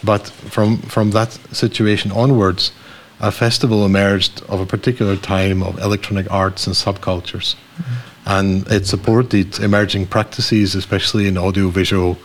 but 0.02 0.28
from 0.50 0.78
from 0.78 1.10
that 1.12 1.32
situation 1.52 2.12
onwards, 2.12 2.72
a 3.20 3.30
festival 3.30 3.84
emerged 3.84 4.42
of 4.48 4.60
a 4.60 4.66
particular 4.66 5.16
time 5.16 5.62
of 5.62 5.78
electronic 5.78 6.30
arts 6.30 6.66
and 6.66 6.76
subcultures. 6.76 7.54
Mm-hmm. 7.54 8.13
And 8.26 8.66
it 8.70 8.86
supported 8.86 9.58
emerging 9.60 10.06
practices, 10.06 10.74
especially 10.74 11.26
in 11.28 11.36
audiovisual 11.36 12.16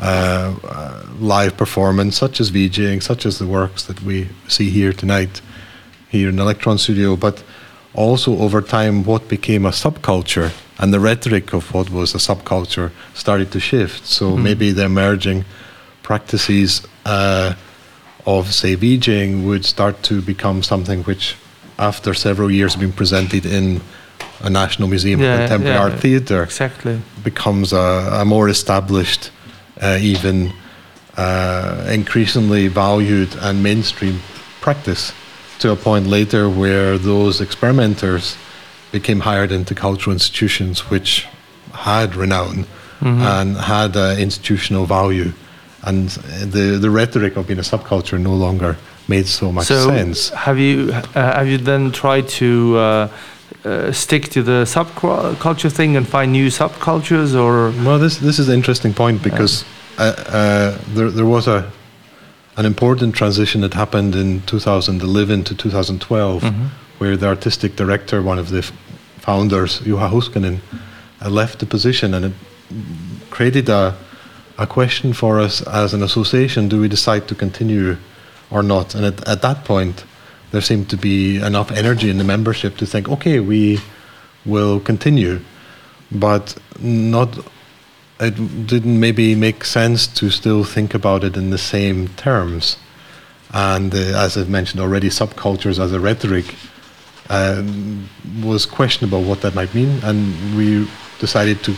uh, 0.00 0.54
uh, 0.64 1.06
live 1.18 1.56
performance, 1.56 2.16
such 2.16 2.40
as 2.40 2.50
VJing, 2.50 3.02
such 3.02 3.26
as 3.26 3.38
the 3.38 3.46
works 3.46 3.84
that 3.84 4.02
we 4.02 4.28
see 4.48 4.70
here 4.70 4.92
tonight, 4.92 5.42
here 6.08 6.30
in 6.30 6.38
Electron 6.38 6.78
Studio, 6.78 7.14
but 7.14 7.42
also 7.92 8.38
over 8.38 8.62
time, 8.62 9.04
what 9.04 9.28
became 9.28 9.66
a 9.66 9.70
subculture 9.70 10.52
and 10.78 10.92
the 10.92 11.00
rhetoric 11.00 11.52
of 11.52 11.72
what 11.72 11.90
was 11.90 12.14
a 12.14 12.18
subculture 12.18 12.90
started 13.14 13.52
to 13.52 13.60
shift. 13.60 14.06
So 14.06 14.36
maybe 14.36 14.72
the 14.72 14.84
emerging 14.84 15.44
practices 16.02 16.86
uh, 17.04 17.54
of, 18.26 18.52
say, 18.52 18.76
VJing 18.76 19.44
would 19.44 19.64
start 19.64 20.02
to 20.04 20.20
become 20.20 20.62
something 20.62 21.02
which, 21.04 21.36
after 21.78 22.14
several 22.14 22.50
years, 22.50 22.74
have 22.74 22.80
been 22.80 22.92
presented 22.92 23.46
in 23.46 23.80
a 24.40 24.50
National 24.50 24.88
Museum 24.88 25.20
Yeah, 25.20 25.34
of 25.34 25.38
Contemporary 25.40 25.74
yeah, 25.74 25.82
Art 25.82 26.00
Theatre 26.00 26.42
Exactly. 26.42 27.00
becomes 27.22 27.72
a, 27.72 28.20
a 28.20 28.24
more 28.24 28.48
established, 28.48 29.30
uh, 29.80 29.98
even 30.00 30.52
uh, 31.16 31.86
increasingly 31.90 32.68
valued 32.68 33.34
and 33.40 33.62
mainstream 33.62 34.20
practice 34.60 35.12
to 35.60 35.70
a 35.70 35.76
point 35.76 36.06
later 36.06 36.48
where 36.48 36.98
those 36.98 37.40
experimenters 37.40 38.36
became 38.92 39.20
hired 39.20 39.52
into 39.52 39.74
cultural 39.74 40.12
institutions 40.12 40.90
which 40.90 41.26
had 41.72 42.14
renown 42.16 42.66
Mm-hmm. 43.00 43.20
and 43.22 43.56
had 43.58 43.96
uh, 43.96 44.14
institutional 44.18 44.86
value. 44.86 45.32
And 45.82 46.08
the, 46.08 46.78
the 46.80 46.88
rhetoric 46.88 47.36
of 47.36 47.46
being 47.48 47.58
a 47.58 47.62
subculture 47.62 48.18
no 48.18 48.32
longer 48.32 48.78
made 49.08 49.26
so 49.26 49.52
much 49.52 49.66
so 49.66 49.88
sense. 49.88 50.30
have 50.30 50.58
you 50.58 50.90
uh, 50.92 51.02
have 51.14 51.46
you 51.46 51.58
then 51.58 51.90
tried 51.92 52.26
to 52.28 52.78
uh, 53.64 53.92
stick 53.92 54.28
to 54.28 54.42
the 54.42 54.64
subculture 54.64 55.72
thing 55.72 55.96
and 55.96 56.06
find 56.06 56.32
new 56.32 56.48
subcultures, 56.48 57.34
or? 57.34 57.70
Well, 57.84 57.98
this 57.98 58.18
this 58.18 58.38
is 58.38 58.48
an 58.48 58.54
interesting 58.54 58.94
point 58.94 59.22
because 59.22 59.64
uh, 59.98 60.02
uh, 60.02 60.78
there 60.94 61.10
there 61.10 61.26
was 61.26 61.46
a 61.48 61.70
an 62.56 62.66
important 62.66 63.14
transition 63.14 63.62
that 63.62 63.74
happened 63.74 64.14
in 64.14 64.40
2011 64.42 65.44
to 65.44 65.54
2012, 65.54 66.44
where 66.98 67.16
the 67.16 67.26
artistic 67.26 67.74
director, 67.74 68.22
one 68.22 68.38
of 68.38 68.50
the 68.50 68.58
f- 68.58 68.72
founders, 69.18 69.80
Juha 69.80 70.08
Huuskonen, 70.08 70.60
uh, 71.20 71.28
left 71.30 71.58
the 71.58 71.66
position, 71.66 72.14
and 72.14 72.26
it 72.26 72.32
created 73.30 73.68
a 73.68 73.94
a 74.56 74.66
question 74.66 75.12
for 75.12 75.40
us 75.40 75.62
as 75.66 75.94
an 75.94 76.02
association: 76.02 76.68
Do 76.68 76.80
we 76.80 76.88
decide 76.88 77.26
to 77.28 77.34
continue 77.34 77.96
or 78.50 78.62
not? 78.62 78.94
And 78.94 79.04
at, 79.04 79.28
at 79.28 79.42
that 79.42 79.64
point, 79.64 80.04
there 80.54 80.62
seemed 80.62 80.88
to 80.88 80.96
be 80.96 81.38
enough 81.38 81.72
energy 81.72 82.08
in 82.08 82.18
the 82.18 82.22
membership 82.22 82.76
to 82.76 82.86
think, 82.86 83.08
okay, 83.08 83.40
we 83.40 83.80
will 84.46 84.78
continue, 84.78 85.40
but 86.12 86.56
not 86.78 87.28
it 88.20 88.66
didn't 88.68 89.00
maybe 89.00 89.34
make 89.34 89.64
sense 89.64 90.06
to 90.06 90.30
still 90.30 90.62
think 90.62 90.94
about 90.94 91.24
it 91.24 91.36
in 91.36 91.50
the 91.50 91.58
same 91.58 92.06
terms. 92.10 92.76
And 93.52 93.92
uh, 93.92 94.24
as 94.24 94.36
I've 94.36 94.48
mentioned 94.48 94.80
already, 94.80 95.08
subcultures 95.08 95.80
as 95.80 95.92
a 95.92 95.98
rhetoric 95.98 96.54
um, 97.30 98.08
was 98.40 98.64
questionable 98.64 99.24
what 99.24 99.40
that 99.40 99.56
might 99.56 99.74
mean, 99.74 99.98
and 100.04 100.56
we 100.56 100.88
decided 101.18 101.64
to, 101.64 101.74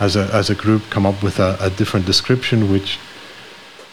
as 0.00 0.16
a 0.16 0.24
as 0.32 0.50
a 0.50 0.56
group, 0.56 0.82
come 0.90 1.06
up 1.06 1.22
with 1.22 1.38
a, 1.38 1.56
a 1.60 1.70
different 1.70 2.04
description, 2.06 2.72
which 2.72 2.98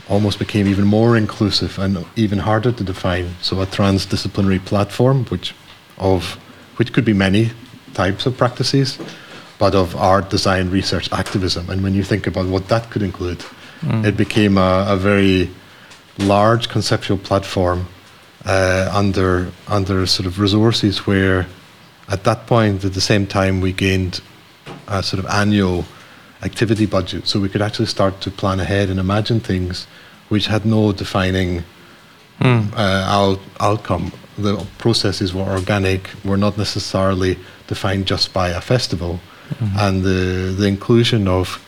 almost 0.09 0.39
became 0.39 0.67
even 0.67 0.85
more 0.85 1.15
inclusive 1.15 1.77
and 1.79 2.05
even 2.15 2.39
harder 2.39 2.71
to 2.71 2.83
define. 2.83 3.35
So 3.41 3.61
a 3.61 3.65
transdisciplinary 3.67 4.63
platform, 4.65 5.25
which 5.25 5.55
of 5.97 6.37
which 6.77 6.91
could 6.93 7.05
be 7.05 7.13
many 7.13 7.51
types 7.93 8.25
of 8.25 8.37
practices, 8.37 8.97
but 9.59 9.75
of 9.75 9.95
art, 9.95 10.29
design, 10.29 10.69
research, 10.71 11.11
activism. 11.11 11.69
And 11.69 11.83
when 11.83 11.93
you 11.93 12.03
think 12.03 12.25
about 12.27 12.47
what 12.47 12.67
that 12.69 12.89
could 12.89 13.03
include, 13.03 13.43
it 14.05 14.17
became 14.17 14.57
a, 14.57 14.85
a 14.89 14.97
very 14.97 15.49
large 16.17 16.69
conceptual 16.69 17.17
platform 17.17 17.87
uh, 18.45 18.89
under 18.93 19.51
under 19.67 20.05
sort 20.05 20.25
of 20.25 20.39
resources 20.39 21.05
where, 21.05 21.45
at 22.07 22.23
that 22.23 22.47
point, 22.47 22.83
at 22.83 22.93
the 22.93 23.01
same 23.01 23.27
time, 23.27 23.61
we 23.61 23.71
gained 23.73 24.21
a 24.87 25.03
sort 25.03 25.23
of 25.23 25.29
annual 25.29 25.85
activity 26.41 26.85
budget, 26.85 27.27
so 27.27 27.39
we 27.39 27.49
could 27.49 27.61
actually 27.61 27.85
start 27.85 28.21
to 28.21 28.31
plan 28.31 28.59
ahead 28.59 28.89
and 28.89 28.99
imagine 28.99 29.39
things 29.39 29.87
which 30.29 30.47
had 30.47 30.65
no 30.65 30.91
defining 30.91 31.63
uh, 32.41 33.03
out, 33.07 33.39
outcome. 33.59 34.11
The 34.37 34.65
processes 34.77 35.33
were 35.33 35.43
organic, 35.43 36.09
were 36.23 36.37
not 36.37 36.57
necessarily 36.57 37.37
defined 37.67 38.05
just 38.05 38.33
by 38.33 38.49
a 38.49 38.61
festival, 38.61 39.19
and 39.77 40.03
the 40.03 40.55
the 40.57 40.67
inclusion 40.67 41.27
of 41.27 41.59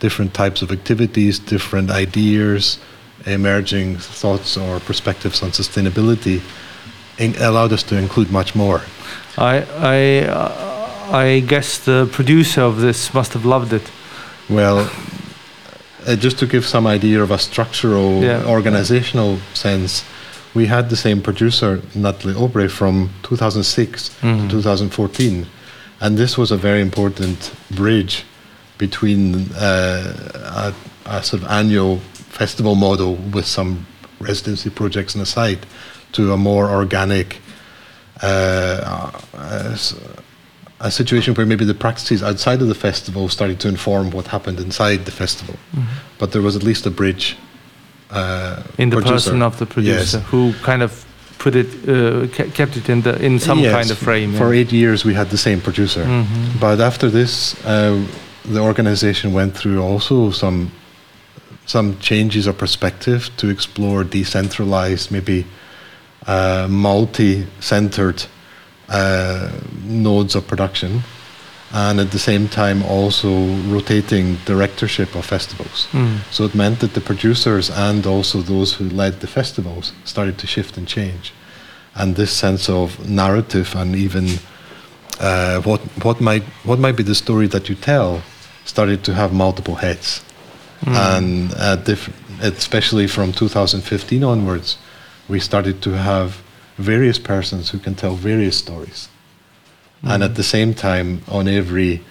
different 0.00 0.32
types 0.32 0.62
of 0.62 0.70
activities, 0.70 1.38
different 1.38 1.90
ideas, 1.90 2.78
emerging 3.26 3.98
thoughts 3.98 4.56
or 4.56 4.80
perspectives 4.80 5.42
on 5.42 5.50
sustainability, 5.50 6.40
in- 7.18 7.36
allowed 7.40 7.72
us 7.72 7.82
to 7.82 7.96
include 7.96 8.30
much 8.30 8.54
more. 8.54 8.80
I 9.36 9.56
I 9.96 10.26
uh, 10.28 11.16
I 11.24 11.40
guess 11.40 11.78
the 11.84 12.08
producer 12.12 12.62
of 12.62 12.80
this 12.80 13.12
must 13.12 13.32
have 13.34 13.44
loved 13.44 13.72
it. 13.72 13.90
Well, 14.48 14.88
uh, 16.06 16.16
just 16.16 16.38
to 16.38 16.46
give 16.46 16.64
some 16.66 16.86
idea 16.86 17.22
of 17.22 17.30
a 17.30 17.38
structural, 17.38 18.22
Yeah. 18.22 18.44
organizational 18.46 19.38
sense, 19.54 20.02
we 20.54 20.66
had 20.66 20.88
the 20.88 20.96
same 20.96 21.20
producer, 21.20 21.80
Nathalie 21.94 22.34
Aubret, 22.34 22.70
from 22.70 23.10
2006 23.22 24.10
Mhm. 24.22 24.48
to 24.50 24.56
2014. 24.56 25.46
And 26.00 26.16
this 26.18 26.36
was 26.38 26.50
a 26.50 26.56
very 26.56 26.80
important 26.80 27.50
bridge 27.70 28.24
between 28.78 29.50
uh, 29.54 30.72
a, 31.06 31.16
a 31.16 31.22
sort 31.22 31.42
of 31.42 31.48
annual 31.50 32.00
festival 32.30 32.74
model 32.74 33.16
with 33.32 33.46
some 33.46 33.86
residency 34.20 34.70
projects 34.70 35.14
on 35.14 35.20
the 35.20 35.26
side 35.26 35.58
to 36.12 36.32
a 36.32 36.36
more 36.36 36.68
organic 36.70 37.40
uh, 38.22 39.10
uh, 39.34 39.76
a 40.84 40.90
situation 40.90 41.34
where 41.34 41.46
maybe 41.46 41.64
the 41.64 41.74
practices 41.86 42.22
outside 42.22 42.60
of 42.62 42.68
the 42.68 42.74
festival 42.88 43.28
started 43.28 43.58
to 43.58 43.68
inform 43.68 44.10
what 44.10 44.26
happened 44.26 44.60
inside 44.60 44.98
the 45.06 45.10
festival. 45.10 45.56
But 46.18 46.30
there 46.32 46.42
was 46.42 46.54
at 46.56 46.62
least 46.62 46.86
a 46.86 46.90
bridge. 46.90 47.36
Uh, 48.10 48.62
in 48.78 48.90
the 48.90 48.96
producer. 48.96 49.14
person 49.30 49.42
of 49.42 49.56
the 49.58 49.66
producer 49.66 50.18
Yes. 50.18 50.30
who 50.30 50.52
kind 50.62 50.82
of 50.82 50.92
put 51.38 51.54
it 51.56 51.66
uh, 51.88 52.26
kept 52.58 52.76
it 52.76 52.88
in 52.88 53.02
the 53.02 53.12
in 53.26 53.38
some 53.40 53.58
Yes, 53.62 53.72
kind 53.78 53.90
of 53.90 53.98
frame 53.98 54.30
For 54.36 54.48
yeah. 54.54 54.60
eight 54.60 54.72
years, 54.72 55.04
we 55.04 55.14
had 55.14 55.28
the 55.30 55.36
same 55.38 55.60
producer. 55.60 56.04
Mhm. 56.04 56.60
But 56.60 56.80
after 56.80 57.10
this, 57.10 57.54
uh, 57.64 57.96
the 58.54 58.60
organization 58.60 59.32
went 59.32 59.52
through 59.56 59.80
also 59.82 60.30
some 60.30 60.68
some 61.66 61.96
changes 62.00 62.46
of 62.46 62.54
perspective 62.56 63.20
to 63.36 63.48
explore 63.48 64.04
decentralized, 64.04 65.10
maybe 65.10 65.44
uh, 66.26 66.66
multi-centered 66.68 68.26
uh, 68.88 69.50
nodes 69.84 70.34
of 70.34 70.46
production, 70.46 71.02
and 71.72 71.98
at 71.98 72.10
the 72.10 72.18
same 72.18 72.48
time 72.48 72.82
also 72.82 73.46
rotating 73.68 74.36
directorship 74.44 75.14
of 75.14 75.24
festivals. 75.24 75.88
Mm. 75.92 76.18
So 76.30 76.44
it 76.44 76.54
meant 76.54 76.80
that 76.80 76.94
the 76.94 77.00
producers 77.00 77.70
and 77.70 78.06
also 78.06 78.42
those 78.42 78.74
who 78.74 78.88
led 78.88 79.20
the 79.20 79.26
festivals 79.26 79.92
started 80.04 80.38
to 80.38 80.46
shift 80.46 80.76
and 80.76 80.86
change. 80.86 81.32
And 81.96 82.16
this 82.16 82.32
sense 82.32 82.68
of 82.68 83.08
narrative 83.08 83.74
and 83.74 83.96
even 83.96 84.26
uh, 85.20 85.62
what, 85.62 85.80
what, 86.04 86.20
might, 86.20 86.42
what 86.64 86.78
might 86.78 86.96
be 86.96 87.02
the 87.02 87.14
story 87.14 87.46
that 87.48 87.68
you 87.68 87.74
tell 87.74 88.22
started 88.64 89.04
to 89.04 89.14
have 89.14 89.32
multiple 89.32 89.76
heads. 89.76 90.22
And 90.86 91.54
uh, 91.56 91.76
diff- 91.76 92.12
especially 92.42 93.06
from 93.06 93.32
2015 93.32 94.22
onwards, 94.22 94.76
we 95.28 95.40
started 95.40 95.80
to 95.82 95.90
have 95.92 96.43
various 96.76 97.18
persons 97.18 97.70
who 97.70 97.78
can 97.78 97.94
tell 97.94 98.14
various 98.14 98.58
stories. 98.58 99.08
And 100.02 100.22
at 100.22 100.34
the 100.34 100.42
same 100.42 100.74
time, 100.74 101.22
on 101.28 101.48
every 101.48 102.02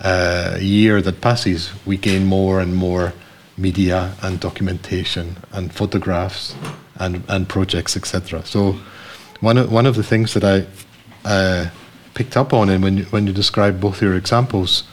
uh, 0.00 0.56
year 0.60 1.02
that 1.02 1.20
passes, 1.20 1.72
we 1.84 1.96
gain 1.96 2.26
more 2.26 2.60
and 2.60 2.76
more 2.76 3.12
media 3.56 4.14
and 4.22 4.38
documentation 4.40 5.36
and 5.52 5.72
photographs 5.72 6.54
and, 6.96 7.24
and 7.28 7.48
projects, 7.48 7.96
etc. 7.96 8.44
So, 8.44 8.78
one 9.40 9.58
of, 9.58 9.70
one 9.70 9.86
of 9.86 9.96
the 9.96 10.02
things 10.02 10.34
that 10.34 10.44
I 10.44 10.66
uh, 11.24 11.70
picked 12.14 12.36
up 12.36 12.52
on, 12.52 12.68
and 12.68 12.82
when 12.82 12.98
you, 12.98 13.04
when 13.06 13.26
you 13.26 13.32
describe 13.32 13.80
both 13.80 14.00
your 14.00 14.14
examples, 14.14 14.84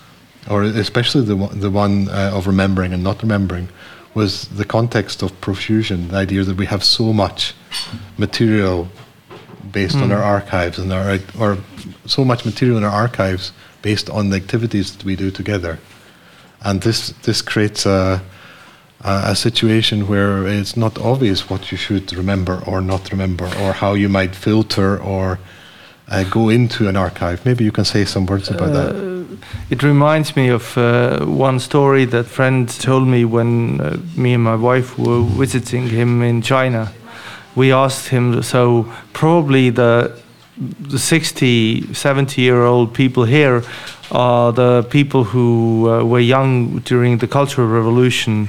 or 0.49 0.63
especially 0.63 1.23
the 1.23 1.35
one, 1.35 1.59
the 1.59 1.69
one 1.69 2.09
uh, 2.09 2.31
of 2.33 2.47
remembering 2.47 2.93
and 2.93 3.03
not 3.03 3.21
remembering, 3.21 3.69
was 4.13 4.47
the 4.49 4.65
context 4.65 5.21
of 5.23 5.39
profusion, 5.41 6.09
the 6.09 6.17
idea 6.17 6.43
that 6.43 6.57
we 6.57 6.65
have 6.65 6.83
so 6.83 7.13
much 7.13 7.53
material 8.17 8.87
based 9.71 9.95
on 9.95 10.07
hmm. 10.07 10.11
our 10.11 10.23
archives 10.23 10.77
and 10.79 10.91
our 10.91 11.19
or 11.39 11.57
so 12.05 12.25
much 12.25 12.45
material 12.45 12.77
in 12.77 12.83
our 12.83 12.91
archives 12.91 13.53
based 13.81 14.09
on 14.09 14.29
the 14.29 14.35
activities 14.35 14.95
that 14.95 15.05
we 15.05 15.15
do 15.15 15.31
together, 15.31 15.79
and 16.63 16.81
this 16.81 17.13
this 17.23 17.41
creates 17.41 17.85
a 17.85 18.21
a, 19.03 19.21
a 19.27 19.35
situation 19.35 20.07
where 20.07 20.47
it's 20.47 20.75
not 20.75 20.97
obvious 20.99 21.49
what 21.49 21.71
you 21.71 21.77
should 21.77 22.13
remember 22.13 22.61
or 22.65 22.81
not 22.81 23.11
remember, 23.11 23.45
or 23.61 23.73
how 23.73 23.93
you 23.93 24.09
might 24.09 24.35
filter 24.35 24.99
or 25.01 25.39
uh, 26.11 26.23
go 26.25 26.49
into 26.49 26.87
an 26.87 26.95
archive. 26.95 27.45
Maybe 27.45 27.63
you 27.63 27.71
can 27.71 27.85
say 27.85 28.05
some 28.05 28.25
words 28.25 28.49
about 28.49 28.73
that. 28.73 29.37
It 29.69 29.81
reminds 29.81 30.35
me 30.35 30.49
of 30.49 30.77
uh, 30.77 31.25
one 31.25 31.59
story 31.59 32.05
that 32.05 32.25
friend 32.25 32.67
told 32.67 33.07
me 33.07 33.25
when 33.25 33.79
uh, 33.79 33.97
me 34.15 34.33
and 34.33 34.43
my 34.43 34.55
wife 34.55 34.99
were 34.99 35.21
visiting 35.21 35.87
him 35.87 36.21
in 36.21 36.41
China. 36.41 36.91
We 37.55 37.71
asked 37.71 38.09
him, 38.09 38.43
so 38.43 38.91
probably 39.13 39.69
the 39.69 40.21
the 40.79 40.99
60, 40.99 41.93
70 41.93 42.41
year 42.41 42.63
old 42.63 42.93
people 42.93 43.23
here 43.23 43.63
are 44.11 44.51
the 44.51 44.83
people 44.89 45.23
who 45.23 45.89
uh, 45.89 46.03
were 46.03 46.19
young 46.19 46.79
during 46.79 47.17
the 47.17 47.27
Cultural 47.27 47.67
Revolution. 47.67 48.47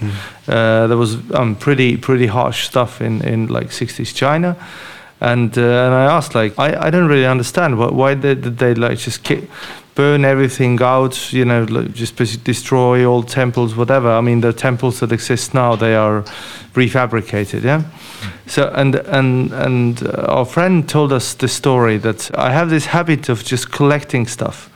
Uh, 0.48 0.88
there 0.88 0.96
was 0.96 1.16
um, 1.32 1.54
pretty 1.54 1.96
pretty 1.96 2.26
harsh 2.26 2.66
stuff 2.66 3.00
in, 3.00 3.22
in 3.22 3.46
like 3.46 3.68
60s 3.68 4.14
China. 4.14 4.56
And, 5.22 5.56
uh, 5.56 5.60
and 5.60 5.94
I 5.94 6.04
asked, 6.16 6.34
like, 6.34 6.58
I, 6.58 6.88
I 6.88 6.90
don't 6.90 7.06
really 7.06 7.26
understand 7.26 7.78
why, 7.78 7.90
why 7.90 8.14
did, 8.14 8.42
did 8.42 8.58
they 8.58 8.74
like 8.74 8.98
just 8.98 9.22
burn 9.94 10.24
everything 10.24 10.82
out, 10.82 11.32
you 11.32 11.44
know, 11.44 11.64
just 11.66 12.16
destroy 12.42 13.04
all 13.04 13.22
temples, 13.22 13.76
whatever. 13.76 14.10
I 14.10 14.20
mean, 14.20 14.40
the 14.40 14.52
temples 14.52 14.98
that 14.98 15.12
exist 15.12 15.54
now, 15.54 15.76
they 15.76 15.94
are 15.94 16.22
refabricated, 16.74 17.62
yeah. 17.62 17.84
So 18.46 18.72
and 18.74 18.96
and 18.96 19.52
and 19.52 20.02
our 20.28 20.44
friend 20.44 20.88
told 20.88 21.12
us 21.12 21.34
the 21.34 21.48
story 21.48 21.98
that 21.98 22.30
I 22.34 22.50
have 22.50 22.70
this 22.70 22.86
habit 22.86 23.28
of 23.28 23.44
just 23.44 23.70
collecting 23.70 24.26
stuff. 24.26 24.70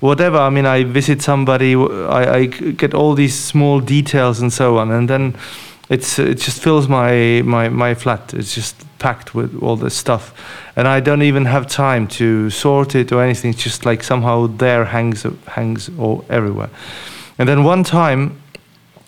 Whatever, 0.00 0.38
I 0.38 0.50
mean, 0.50 0.66
I 0.66 0.84
visit 0.84 1.20
somebody, 1.20 1.74
I 1.74 2.46
get 2.46 2.94
all 2.94 3.14
these 3.14 3.38
small 3.38 3.80
details 3.80 4.40
and 4.40 4.52
so 4.52 4.78
on, 4.78 4.90
and 4.90 5.08
then 5.08 5.34
it's 5.90 6.18
it 6.20 6.38
just 6.38 6.62
fills 6.62 6.88
my 6.88 7.42
my 7.44 7.68
my 7.68 7.94
flat. 7.94 8.32
It's 8.32 8.54
just 8.54 8.76
packed 8.98 9.34
with 9.34 9.60
all 9.60 9.76
this 9.76 9.96
stuff, 9.96 10.32
and 10.76 10.86
I 10.86 11.00
don't 11.00 11.22
even 11.22 11.46
have 11.46 11.66
time 11.66 12.06
to 12.08 12.48
sort 12.48 12.94
it 12.94 13.12
or 13.12 13.22
anything. 13.22 13.50
It's 13.50 13.62
just 13.62 13.84
like 13.84 14.04
somehow 14.04 14.46
there 14.46 14.84
hangs 14.84 15.26
hangs 15.46 15.90
all 15.98 16.24
everywhere. 16.28 16.70
And 17.38 17.48
then 17.48 17.64
one 17.64 17.82
time, 17.82 18.40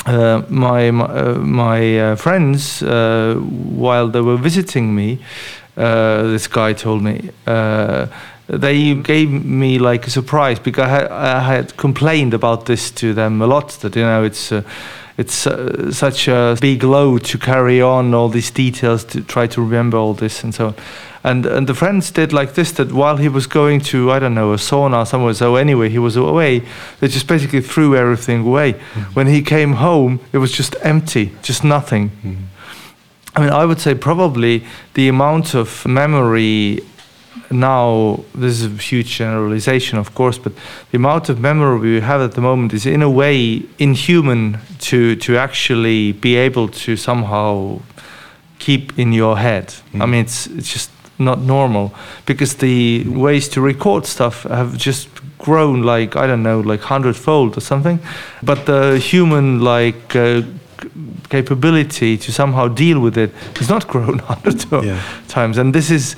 uh, 0.06 0.42
my 0.48 0.90
my, 0.90 1.04
uh, 1.04 1.34
my 1.38 2.00
uh, 2.00 2.16
friends, 2.16 2.82
uh, 2.82 3.36
while 3.36 4.08
they 4.08 4.20
were 4.20 4.36
visiting 4.36 4.92
me, 4.92 5.18
uh, 5.76 6.22
this 6.22 6.48
guy 6.48 6.72
told 6.72 7.02
me 7.02 7.30
uh, 7.46 8.06
they 8.48 8.94
gave 8.94 9.30
me 9.30 9.78
like 9.78 10.08
a 10.08 10.10
surprise 10.10 10.58
because 10.58 10.84
I 10.84 10.88
had, 10.88 11.10
I 11.12 11.40
had 11.40 11.76
complained 11.76 12.34
about 12.34 12.66
this 12.66 12.90
to 12.90 13.14
them 13.14 13.40
a 13.40 13.46
lot. 13.46 13.68
That 13.82 13.94
you 13.94 14.02
know 14.02 14.24
it's. 14.24 14.50
Uh, 14.50 14.62
it's 15.18 15.46
uh, 15.46 15.92
such 15.92 16.28
a 16.28 16.56
big 16.60 16.82
load 16.82 17.24
to 17.24 17.38
carry 17.38 17.82
on 17.82 18.14
all 18.14 18.28
these 18.28 18.50
details 18.50 19.04
to 19.04 19.20
try 19.22 19.46
to 19.46 19.60
remember 19.60 19.96
all 19.96 20.14
this 20.14 20.42
and 20.42 20.54
so 20.54 20.68
on. 20.68 20.74
And 21.24 21.46
and 21.46 21.66
the 21.66 21.74
friends 21.74 22.10
did 22.10 22.32
like 22.32 22.54
this 22.54 22.72
that 22.72 22.92
while 22.92 23.16
he 23.16 23.28
was 23.28 23.46
going 23.46 23.80
to 23.92 24.10
I 24.10 24.18
don't 24.18 24.34
know 24.34 24.52
a 24.52 24.56
sauna 24.56 25.06
somewhere 25.06 25.34
so 25.34 25.54
anyway 25.54 25.88
he 25.88 25.98
was 25.98 26.16
away 26.16 26.62
they 26.98 27.08
just 27.08 27.28
basically 27.28 27.60
threw 27.60 27.94
everything 27.96 28.44
away. 28.46 28.72
When 29.14 29.26
he 29.26 29.42
came 29.42 29.74
home 29.74 30.18
it 30.32 30.38
was 30.38 30.50
just 30.50 30.74
empty, 30.82 31.32
just 31.42 31.62
nothing. 31.62 32.10
I 33.36 33.40
mean 33.40 33.50
I 33.50 33.64
would 33.64 33.80
say 33.80 33.94
probably 33.94 34.64
the 34.94 35.08
amount 35.08 35.54
of 35.54 35.86
memory 35.86 36.80
now 37.50 38.20
this 38.34 38.60
is 38.60 38.64
a 38.66 38.82
huge 38.82 39.16
generalization 39.16 39.98
of 39.98 40.14
course 40.14 40.38
but 40.38 40.52
the 40.90 40.96
amount 40.96 41.28
of 41.28 41.40
memory 41.40 41.78
we 41.78 42.00
have 42.00 42.20
at 42.20 42.32
the 42.32 42.40
moment 42.40 42.72
is 42.72 42.86
in 42.86 43.02
a 43.02 43.10
way 43.10 43.62
inhuman 43.78 44.58
to 44.78 45.16
to 45.16 45.36
actually 45.36 46.12
be 46.12 46.36
able 46.36 46.68
to 46.68 46.96
somehow 46.96 47.78
keep 48.62 48.96
in 48.98 49.12
your 49.12 49.36
head. 49.38 49.74
I 49.94 50.06
mean 50.06 50.24
it's 50.24 50.46
it's 50.46 50.72
just 50.72 50.90
not 51.18 51.38
normal 51.40 51.92
because 52.26 52.56
the 52.56 53.04
ways 53.08 53.48
to 53.48 53.60
record 53.60 54.06
stuff 54.06 54.44
have 54.44 54.76
just 54.76 55.08
grown 55.38 55.82
like 55.82 56.16
i 56.16 56.26
don't 56.26 56.42
know 56.42 56.60
like 56.60 56.80
hundredfold 56.80 57.56
or 57.56 57.60
something. 57.60 57.98
But 58.42 58.66
the 58.66 58.98
human 58.98 59.60
like 59.60 60.16
uh, 60.16 60.42
capability 61.36 62.16
to 62.18 62.30
somehow 62.32 62.68
deal 62.84 62.98
with 63.04 63.16
it 63.16 63.30
has 63.58 63.68
not 63.68 63.86
grown 63.92 64.20
of 64.72 64.84
Yeah. 64.84 64.98
times. 65.28 65.58
And 65.58 65.72
this 65.74 65.90
is 65.90 66.16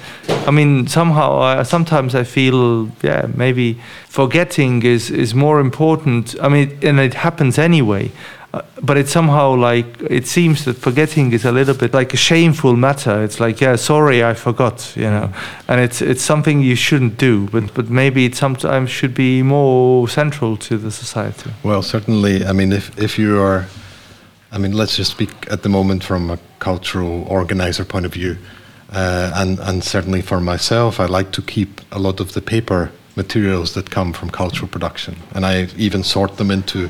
i 0.48 0.50
mean 0.50 0.86
somehow 0.86 1.30
I, 1.60 1.64
sometimes 1.64 2.14
i 2.14 2.24
feel 2.24 2.88
yeah 3.02 3.22
maybe 3.36 3.68
forgetting 4.08 4.82
is 4.84 5.10
is 5.10 5.34
more 5.34 5.60
important. 5.60 6.34
I 6.42 6.48
mean 6.48 6.68
and 6.88 6.98
it 7.00 7.14
happens 7.14 7.58
anyway. 7.58 8.10
Uh, 8.54 8.60
but 8.82 8.96
it's 8.96 9.10
somehow 9.12 9.56
like 9.70 9.86
it 10.18 10.26
seems 10.26 10.64
that 10.64 10.76
forgetting 10.76 11.32
is 11.34 11.44
a 11.44 11.50
little 11.50 11.74
bit 11.74 11.92
like 11.94 12.14
a 12.14 12.16
shameful 12.16 12.76
matter. 12.76 13.24
It's 13.24 13.38
like 13.46 13.64
yeah 13.64 13.76
sorry 13.76 14.18
i 14.30 14.34
forgot 14.34 14.92
you 14.96 15.10
know. 15.10 15.28
And 15.68 15.80
it's 15.80 16.00
it's 16.02 16.22
something 16.24 16.62
you 16.70 16.76
shouldn't 16.76 17.16
do 17.18 17.46
but 17.52 17.74
but 17.74 17.88
maybe 17.90 18.20
it 18.24 18.36
sometimes 18.36 18.90
should 18.90 19.14
be 19.14 19.42
more 19.42 20.08
central 20.08 20.56
to 20.56 20.78
the 20.78 20.90
society. 20.90 21.50
Well, 21.64 21.82
certainly. 21.82 22.34
I 22.50 22.52
mean, 22.52 22.72
if 22.72 22.90
if 22.98 23.18
you 23.18 23.40
are, 23.42 23.64
I 24.54 24.58
mean, 24.58 24.72
let's 24.72 24.96
just 24.96 25.10
speak 25.10 25.30
at 25.50 25.62
the 25.62 25.68
moment 25.68 26.04
from 26.04 26.30
a 26.30 26.38
cultural 26.60 27.24
organizer 27.28 27.84
point 27.84 28.06
of 28.06 28.14
view, 28.14 28.36
uh, 28.92 29.32
and 29.34 29.58
and 29.58 29.82
certainly 29.82 30.22
for 30.22 30.40
myself, 30.40 31.00
I 31.00 31.06
like 31.06 31.32
to 31.32 31.42
keep 31.42 31.80
a 31.90 31.98
lot 31.98 32.20
of 32.20 32.32
the 32.32 32.40
paper 32.40 32.90
materials 33.16 33.72
that 33.72 33.90
come 33.90 34.12
from 34.12 34.30
cultural 34.30 34.68
production, 34.68 35.16
and 35.34 35.44
I 35.44 35.68
even 35.76 36.04
sort 36.04 36.36
them 36.36 36.50
into 36.50 36.88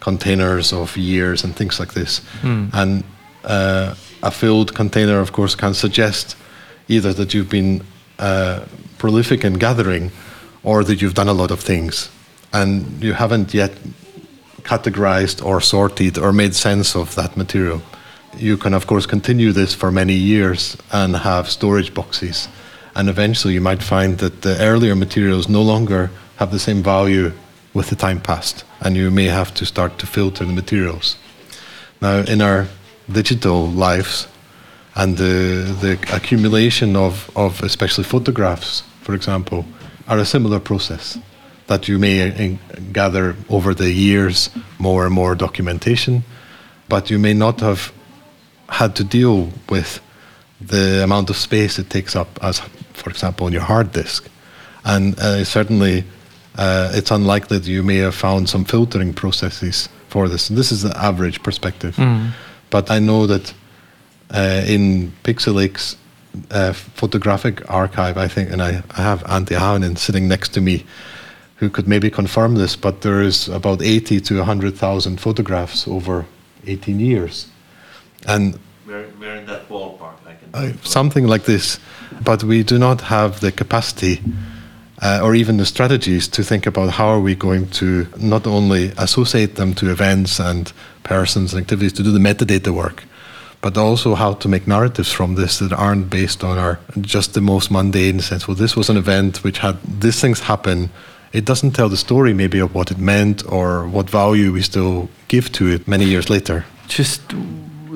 containers 0.00 0.72
of 0.72 0.96
years 0.96 1.44
and 1.44 1.56
things 1.56 1.80
like 1.80 1.94
this. 1.94 2.20
And 2.72 3.02
uh, 3.44 3.94
a 4.22 4.30
filled 4.30 4.74
container, 4.74 5.20
of 5.20 5.32
course, 5.32 5.56
can 5.56 5.74
suggest 5.74 6.36
either 6.88 7.12
that 7.14 7.32
you've 7.34 7.50
been 7.50 7.82
uh, 8.18 8.60
prolific 8.98 9.44
in 9.44 9.54
gathering, 9.54 10.10
or 10.62 10.84
that 10.84 11.02
you've 11.02 11.14
done 11.14 11.28
a 11.28 11.34
lot 11.34 11.50
of 11.50 11.60
things, 11.60 12.08
and 12.52 13.02
you 13.02 13.14
haven't 13.14 13.52
yet 13.52 13.72
categorized 14.64 15.44
or 15.44 15.60
sorted 15.60 16.18
or 16.18 16.32
made 16.32 16.54
sense 16.54 16.96
of 16.96 17.14
that 17.14 17.36
material. 17.36 17.82
You 18.36 18.56
can, 18.56 18.74
of 18.74 18.86
course, 18.86 19.06
continue 19.06 19.52
this 19.52 19.74
for 19.74 19.92
many 19.92 20.14
years 20.14 20.76
and 20.90 21.16
have 21.16 21.48
storage 21.48 21.94
boxes. 21.94 22.48
And 22.96 23.08
eventually, 23.08 23.54
you 23.54 23.60
might 23.60 23.82
find 23.82 24.18
that 24.18 24.42
the 24.42 24.58
earlier 24.60 24.96
materials 24.96 25.48
no 25.48 25.62
longer 25.62 26.10
have 26.36 26.50
the 26.50 26.58
same 26.58 26.82
value 26.82 27.32
with 27.74 27.90
the 27.90 27.96
time 27.96 28.20
passed, 28.20 28.64
and 28.80 28.96
you 28.96 29.10
may 29.10 29.26
have 29.26 29.52
to 29.54 29.66
start 29.66 29.98
to 29.98 30.06
filter 30.06 30.44
the 30.44 30.52
materials. 30.52 31.16
Now, 32.00 32.20
in 32.20 32.40
our 32.40 32.66
digital 33.10 33.68
lives 33.68 34.28
and 34.94 35.16
the, 35.16 35.76
the 35.80 35.92
accumulation 36.14 36.96
of, 36.96 37.30
of 37.36 37.62
especially 37.62 38.04
photographs, 38.04 38.82
for 39.02 39.14
example, 39.14 39.64
are 40.06 40.18
a 40.18 40.24
similar 40.24 40.60
process 40.60 41.18
that 41.66 41.88
you 41.88 41.98
may 41.98 42.30
uh, 42.30 42.56
gather 42.92 43.36
over 43.48 43.74
the 43.74 43.90
years 43.90 44.50
more 44.78 45.06
and 45.06 45.14
more 45.14 45.34
documentation, 45.34 46.24
but 46.88 47.10
you 47.10 47.18
may 47.18 47.34
not 47.34 47.60
have 47.60 47.92
had 48.68 48.94
to 48.96 49.04
deal 49.04 49.50
with 49.68 50.00
the 50.60 51.02
amount 51.02 51.30
of 51.30 51.36
space 51.36 51.78
it 51.78 51.90
takes 51.90 52.16
up, 52.16 52.38
as 52.42 52.60
for 52.92 53.10
example, 53.10 53.46
on 53.46 53.52
your 53.52 53.62
hard 53.62 53.92
disk. 53.92 54.28
And 54.84 55.18
uh, 55.18 55.44
certainly, 55.44 56.04
uh, 56.56 56.90
it's 56.94 57.10
unlikely 57.10 57.58
that 57.58 57.66
you 57.68 57.82
may 57.82 57.96
have 57.96 58.14
found 58.14 58.48
some 58.48 58.64
filtering 58.64 59.14
processes 59.14 59.88
for 60.08 60.28
this. 60.28 60.48
This 60.48 60.70
is 60.70 60.82
the 60.82 60.96
average 60.96 61.42
perspective. 61.42 61.96
But 62.70 62.90
I 62.90 62.98
know 62.98 63.26
that 63.26 63.54
uh, 64.30 64.62
in 64.66 65.12
Pixelache's 65.22 65.96
uh, 66.50 66.72
photographic 66.72 67.68
archive, 67.70 68.16
I 68.16 68.28
think, 68.28 68.50
and 68.50 68.62
I, 68.62 68.82
I 68.96 69.02
have 69.02 69.22
Antti 69.24 69.56
Ahonen 69.56 69.96
sitting 69.98 70.28
next 70.28 70.54
to 70.54 70.60
me, 70.60 70.84
who 71.56 71.70
could 71.70 71.86
maybe 71.86 72.10
confirm 72.10 72.54
this, 72.56 72.76
but 72.76 73.00
there 73.02 73.22
is 73.22 73.48
about 73.48 73.80
80 73.82 74.20
to 74.20 74.38
100,000 74.38 75.20
photographs 75.20 75.86
over 75.86 76.26
18 76.66 76.98
years. 77.00 77.48
And 78.26 78.58
We're, 78.86 79.06
we're 79.20 79.36
in 79.36 79.46
that 79.46 79.68
ballpark. 79.68 80.16
I 80.26 80.34
can. 80.34 80.50
uh, 80.54 80.72
something 80.82 81.26
like 81.26 81.44
this, 81.44 81.78
but 82.22 82.42
we 82.42 82.62
do 82.62 82.78
not 82.78 83.02
have 83.02 83.40
the 83.40 83.52
capacity 83.52 84.20
uh, 85.02 85.20
or 85.22 85.34
even 85.34 85.56
the 85.58 85.66
strategies 85.66 86.28
to 86.28 86.42
think 86.42 86.66
about 86.66 86.90
how 86.90 87.06
are 87.08 87.20
we 87.20 87.34
going 87.34 87.68
to 87.68 88.06
not 88.16 88.46
only 88.46 88.92
associate 88.96 89.56
them 89.56 89.74
to 89.74 89.90
events 89.90 90.40
and 90.40 90.72
persons 91.02 91.52
and 91.52 91.60
activities 91.62 91.92
to 91.92 92.02
do 92.02 92.10
the 92.10 92.18
metadata 92.18 92.70
work, 92.72 93.04
but 93.60 93.76
also 93.76 94.14
how 94.14 94.34
to 94.34 94.48
make 94.48 94.66
narratives 94.66 95.10
from 95.12 95.34
this 95.34 95.58
that 95.58 95.72
aren't 95.72 96.10
based 96.10 96.44
on 96.44 96.58
our 96.58 96.78
just 97.00 97.34
the 97.34 97.40
most 97.40 97.70
mundane 97.70 98.20
sense. 98.20 98.46
Well, 98.48 98.54
this 98.56 98.76
was 98.76 98.88
an 98.88 98.96
event 98.96 99.42
which 99.44 99.58
had 99.58 99.76
these 100.00 100.20
things 100.20 100.40
happen. 100.40 100.90
It 101.34 101.44
doesn't 101.44 101.72
tell 101.72 101.88
the 101.88 101.96
story 101.96 102.32
maybe 102.32 102.60
of 102.60 102.74
what 102.74 102.90
it 102.90 102.98
meant 102.98 103.42
or 103.46 103.88
what 103.88 104.08
value 104.08 104.52
we 104.52 104.62
still 104.62 105.08
give 105.26 105.50
to 105.52 105.66
it 105.66 105.88
many 105.88 106.04
years 106.04 106.30
later. 106.30 106.64
Just 106.86 107.20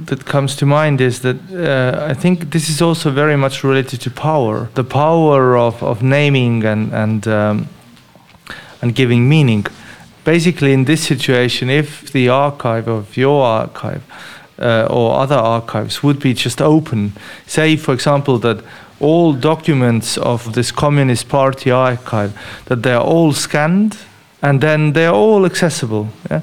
that 0.06 0.24
comes 0.24 0.56
to 0.56 0.66
mind 0.66 1.00
is 1.00 1.20
that 1.20 1.36
uh, 1.52 2.10
I 2.10 2.14
think 2.14 2.50
this 2.50 2.68
is 2.68 2.82
also 2.82 3.10
very 3.10 3.36
much 3.36 3.62
related 3.62 4.00
to 4.00 4.10
power, 4.10 4.68
the 4.74 4.84
power 4.84 5.56
of, 5.56 5.82
of 5.82 6.02
naming 6.02 6.64
and 6.64 6.92
and 6.92 7.26
um, 7.26 7.68
and 8.82 8.94
giving 8.94 9.28
meaning. 9.28 9.66
Basically, 10.24 10.72
in 10.72 10.84
this 10.84 11.06
situation, 11.06 11.70
if 11.70 12.10
the 12.12 12.28
archive 12.28 12.88
of 12.90 13.16
your 13.16 13.44
archive 13.44 14.02
uh, 14.58 14.86
or 14.90 15.20
other 15.22 15.36
archives 15.36 16.02
would 16.02 16.18
be 16.18 16.34
just 16.34 16.60
open, 16.60 17.12
say, 17.46 17.76
for 17.76 17.94
example, 17.94 18.38
that 18.38 18.58
all 19.00 19.32
documents 19.32 20.18
of 20.18 20.52
this 20.54 20.72
Communist 20.72 21.28
Party 21.28 21.70
archive 21.70 22.32
that 22.66 22.82
they 22.82 22.92
are 22.92 23.04
all 23.04 23.32
scanned 23.32 23.96
and 24.42 24.60
then 24.60 24.92
they 24.92 25.06
are 25.06 25.14
all 25.14 25.44
accessible. 25.44 26.08
Yeah? 26.30 26.40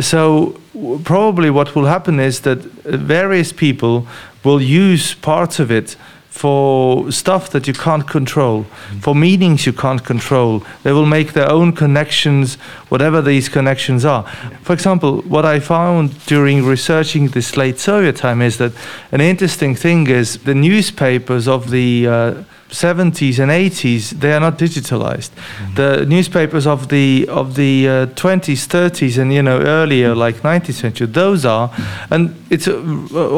So 0.00 0.60
probably 1.04 1.50
what 1.50 1.74
will 1.74 1.86
happen 1.86 2.20
is 2.20 2.40
that 2.40 2.58
uh, 2.58 2.96
various 2.96 3.52
people 3.52 4.06
will 4.42 4.60
use 4.60 5.14
parts 5.14 5.60
of 5.60 5.70
it 5.70 5.96
for 6.34 7.12
stuff 7.12 7.50
that 7.50 7.68
you 7.68 7.72
can't 7.72 8.08
control, 8.08 8.64
for 9.00 9.14
meanings 9.14 9.66
you 9.66 9.72
can't 9.72 10.04
control. 10.04 10.64
They 10.82 10.92
will 10.92 11.06
make 11.06 11.32
their 11.32 11.48
own 11.48 11.72
connections, 11.72 12.56
whatever 12.88 13.22
these 13.22 13.48
connections 13.48 14.04
are. 14.04 14.24
For 14.62 14.72
example, 14.72 15.22
what 15.22 15.44
I 15.44 15.60
found 15.60 16.26
during 16.26 16.66
researching 16.66 17.28
this 17.28 17.56
late 17.56 17.78
Soviet 17.78 18.16
time 18.16 18.42
is 18.42 18.58
that 18.58 18.72
an 19.12 19.20
interesting 19.20 19.76
thing 19.76 20.08
is 20.08 20.38
the 20.38 20.56
newspapers 20.56 21.46
of 21.46 21.70
the 21.70 22.08
uh, 22.08 22.42
70s 22.74 23.38
and 23.38 23.50
80s 23.50 24.10
they 24.20 24.32
are 24.32 24.40
not 24.40 24.58
digitalized. 24.58 25.30
Mm-hmm. 25.30 25.74
the 25.74 26.06
newspapers 26.06 26.66
of 26.66 26.88
the 26.88 27.26
of 27.28 27.54
the 27.54 27.88
uh, 27.88 28.06
20s 28.06 28.66
30s 28.66 29.18
and 29.18 29.32
you 29.32 29.42
know 29.42 29.60
earlier 29.60 30.14
like 30.14 30.36
19th 30.42 30.74
century 30.74 31.06
those 31.06 31.44
are 31.44 31.70
and 32.10 32.34
it's 32.50 32.68
uh, 32.68 32.74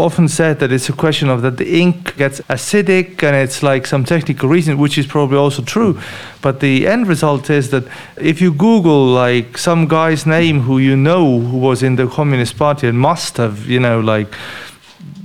often 0.06 0.28
said 0.28 0.58
that 0.60 0.72
it's 0.72 0.88
a 0.88 0.92
question 0.92 1.28
of 1.28 1.42
that 1.42 1.56
the 1.56 1.80
ink 1.80 2.16
gets 2.16 2.40
acidic 2.42 3.22
and 3.22 3.36
it's 3.36 3.62
like 3.62 3.86
some 3.86 4.04
technical 4.04 4.48
reason 4.48 4.78
which 4.78 4.98
is 4.98 5.06
probably 5.06 5.36
also 5.36 5.62
true. 5.62 6.00
But 6.42 6.60
the 6.60 6.86
end 6.86 7.06
result 7.06 7.50
is 7.50 7.70
that 7.70 7.84
if 8.16 8.40
you 8.40 8.52
google 8.52 9.06
like 9.06 9.58
some 9.58 9.88
guy's 9.88 10.26
name 10.26 10.60
who 10.60 10.78
you 10.78 10.96
know 10.96 11.40
who 11.40 11.58
was 11.58 11.82
in 11.82 11.96
the 11.96 12.06
communist 12.06 12.56
party 12.56 12.88
and 12.88 12.98
must 12.98 13.36
have 13.36 13.66
you 13.66 13.80
know 13.80 14.00
like 14.00 14.32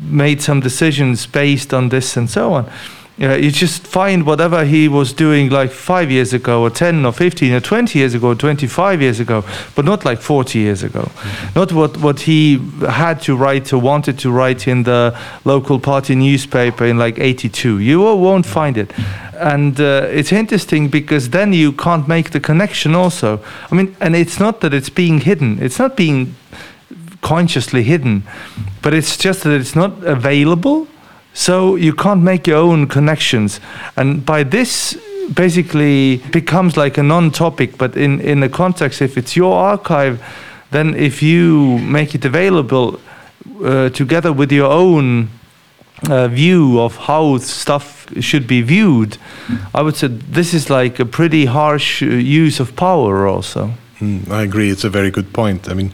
made 0.02 0.41
some 0.41 0.60
decisions 0.60 1.28
based 1.28 1.74
on 1.74 1.89
this 1.89 2.17
and 2.17 2.30
so 2.30 2.54
on 2.54 2.71
you 3.17 3.28
know, 3.28 3.36
you 3.36 3.52
just 3.52 3.86
find 3.86 4.26
whatever 4.26 4.65
he 4.65 4.88
was 4.88 5.13
doing 5.13 5.50
like 5.50 5.69
five 5.71 6.10
years 6.10 6.34
ago, 6.34 6.62
or 6.62 6.69
10 6.69 7.06
or 7.06 7.12
15 7.12 7.54
or 7.54 7.60
20 7.60 8.00
years 8.00 8.13
ago, 8.13 8.30
or 8.30 8.36
25 8.36 9.02
years 9.02 9.19
ago, 9.19 9.43
but 9.76 9.86
not 9.86 10.06
like 10.06 10.19
40 10.19 10.58
years 10.58 10.82
ago. 10.82 11.02
Mm-hmm. 11.02 11.60
Not 11.60 11.74
what, 11.74 11.97
what 11.97 12.21
he 12.21 12.58
had 12.89 13.21
to 13.24 13.36
write 13.36 13.71
or 13.74 13.80
wanted 13.80 14.17
to 14.19 14.32
write 14.32 14.67
in 14.67 14.84
the 14.84 15.17
local 15.43 15.80
party 15.80 16.15
newspaper 16.15 16.86
in 16.86 16.97
like 16.97 17.19
82. 17.19 17.80
You 17.80 18.02
won't 18.02 18.45
find 18.45 18.78
it. 18.78 18.91
And 19.34 19.80
uh, 19.80 20.08
it's 20.10 20.32
interesting 20.32 20.88
because 20.88 21.32
then 21.32 21.52
you 21.52 21.74
can't 21.74 22.08
make 22.08 22.30
the 22.30 22.39
connection 22.39 22.95
also. 22.95 23.39
I 23.71 23.76
mean, 23.76 23.95
and 24.00 24.15
it's 24.15 24.39
not 24.39 24.62
that 24.62 24.74
it's 24.74 24.89
being 24.89 25.21
hidden, 25.21 25.62
it's 25.62 25.80
not 25.80 25.97
being 25.97 26.36
consciously 27.21 27.84
hidden, 27.84 28.24
but 28.82 28.93
it's 28.93 29.17
just 29.17 29.43
that 29.43 29.60
it's 29.60 29.76
not 29.76 30.04
available 30.04 30.88
so 31.34 31.76
you 31.76 31.94
can't 31.94 32.22
make 32.22 32.48
your 32.48 32.58
own 32.58 32.88
connections. 32.88 33.60
And 33.96 34.26
by 34.26 34.44
this, 34.44 34.98
basically 35.34 36.17
becomes 36.32 36.78
like 36.78 36.98
a 36.98 37.04
non-topic 37.04 37.78
but 37.78 37.96
in 37.96 38.20
in 38.22 38.39
the 38.41 38.50
context 38.50 39.02
if 39.02 39.17
it's 39.17 39.36
your 39.36 39.54
archive 39.54 40.20
then 40.72 40.94
if 40.96 41.22
you 41.22 41.78
make 41.80 42.15
it 42.15 42.26
available 42.26 43.00
uh, 43.63 43.89
together 43.89 44.34
with 44.34 44.52
your 44.52 44.72
own 44.72 45.30
uh, 46.10 46.28
view 46.28 46.80
of 46.80 46.98
how 46.98 47.38
stuff 47.38 48.08
should 48.20 48.48
be 48.48 48.62
viewed 48.62 49.17
i 49.74 49.82
would 49.82 49.96
say 49.96 50.08
this 50.08 50.54
is 50.54 50.70
like 50.70 51.00
a 51.00 51.06
pretty 51.06 51.46
harsh 51.46 52.04
uh, 52.04 52.06
use 52.06 52.60
of 52.60 52.76
power 52.76 53.28
also. 53.28 53.72
Mm, 54.00 54.30
i 54.32 54.41
agree. 54.41 54.72
It's 54.72 54.84
a 54.84 54.89
very 54.89 55.12
good 55.12 55.32
point. 55.32 55.70
I 55.70 55.74
mean 55.76 55.94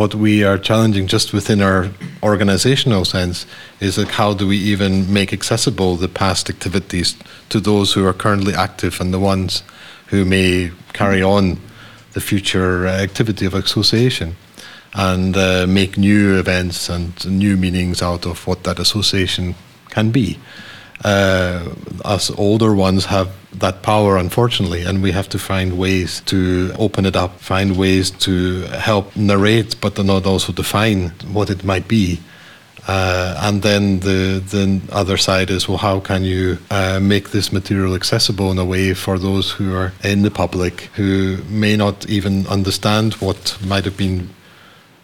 what 0.00 0.14
we 0.14 0.42
are 0.42 0.56
challenging 0.56 1.06
just 1.06 1.34
within 1.34 1.60
our 1.60 1.90
organizational 2.22 3.04
sense 3.04 3.44
is 3.80 3.98
like 3.98 4.08
how 4.08 4.32
do 4.32 4.48
we 4.48 4.56
even 4.56 5.12
make 5.12 5.30
accessible 5.30 5.94
the 5.94 6.08
past 6.08 6.48
activities 6.48 7.14
to 7.50 7.60
those 7.60 7.92
who 7.92 8.06
are 8.06 8.14
currently 8.14 8.54
active 8.54 8.98
and 8.98 9.12
the 9.12 9.18
ones 9.18 9.62
who 10.06 10.24
may 10.24 10.72
carry 10.94 11.22
on 11.22 11.60
the 12.14 12.20
future 12.20 12.86
activity 12.86 13.44
of 13.44 13.52
association 13.52 14.34
and 14.94 15.36
uh, 15.36 15.66
make 15.68 15.98
new 15.98 16.38
events 16.38 16.88
and 16.88 17.12
new 17.26 17.54
meanings 17.58 18.00
out 18.00 18.24
of 18.24 18.46
what 18.46 18.64
that 18.64 18.78
association 18.78 19.54
can 19.90 20.10
be. 20.10 20.38
Uh, 21.04 21.74
us 22.04 22.30
older 22.36 22.74
ones 22.74 23.06
have 23.06 23.30
that 23.54 23.82
power, 23.82 24.16
unfortunately, 24.16 24.84
and 24.84 25.02
we 25.02 25.12
have 25.12 25.28
to 25.30 25.38
find 25.38 25.78
ways 25.78 26.20
to 26.26 26.72
open 26.78 27.06
it 27.06 27.16
up, 27.16 27.40
find 27.40 27.76
ways 27.76 28.10
to 28.10 28.62
help 28.78 29.16
narrate, 29.16 29.80
but 29.80 29.98
not 30.04 30.26
also 30.26 30.52
define 30.52 31.08
what 31.32 31.50
it 31.50 31.64
might 31.64 31.88
be. 31.88 32.20
Uh, 32.88 33.36
and 33.42 33.62
then 33.62 34.00
the 34.00 34.42
the 34.50 34.80
other 34.90 35.16
side 35.16 35.50
is 35.50 35.68
well, 35.68 35.78
how 35.78 36.00
can 36.00 36.24
you 36.24 36.58
uh, 36.70 36.98
make 37.00 37.30
this 37.30 37.52
material 37.52 37.94
accessible 37.94 38.50
in 38.50 38.58
a 38.58 38.64
way 38.64 38.94
for 38.94 39.18
those 39.18 39.50
who 39.50 39.74
are 39.74 39.92
in 40.02 40.22
the 40.22 40.30
public 40.30 40.82
who 40.96 41.38
may 41.48 41.76
not 41.76 42.08
even 42.08 42.46
understand 42.46 43.14
what 43.14 43.58
might 43.64 43.84
have 43.84 43.96
been 43.96 44.30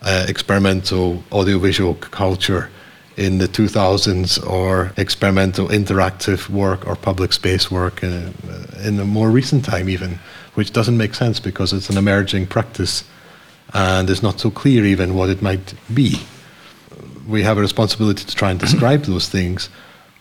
uh, 0.02 0.24
experimental 0.26 1.22
audiovisual 1.30 1.94
culture 1.94 2.70
in 3.16 3.38
the 3.38 3.48
2000s 3.48 4.46
or 4.46 4.92
experimental 4.96 5.68
interactive 5.68 6.48
work 6.50 6.86
or 6.86 6.94
public 6.94 7.32
space 7.32 7.70
work 7.70 8.02
in 8.02 8.12
a, 8.12 8.86
in 8.86 9.00
a 9.00 9.04
more 9.04 9.30
recent 9.30 9.64
time 9.64 9.88
even 9.88 10.18
which 10.54 10.72
doesn't 10.72 10.96
make 10.96 11.14
sense 11.14 11.40
because 11.40 11.72
it's 11.72 11.90
an 11.90 11.96
emerging 11.96 12.46
practice 12.46 13.04
and 13.74 14.08
it's 14.10 14.22
not 14.22 14.38
so 14.38 14.50
clear 14.50 14.84
even 14.84 15.14
what 15.14 15.28
it 15.28 15.42
might 15.42 15.74
be. 15.92 16.20
We 17.26 17.42
have 17.42 17.58
a 17.58 17.60
responsibility 17.60 18.24
to 18.24 18.34
try 18.34 18.50
and 18.50 18.60
describe 18.66 19.02
those 19.02 19.28
things 19.28 19.68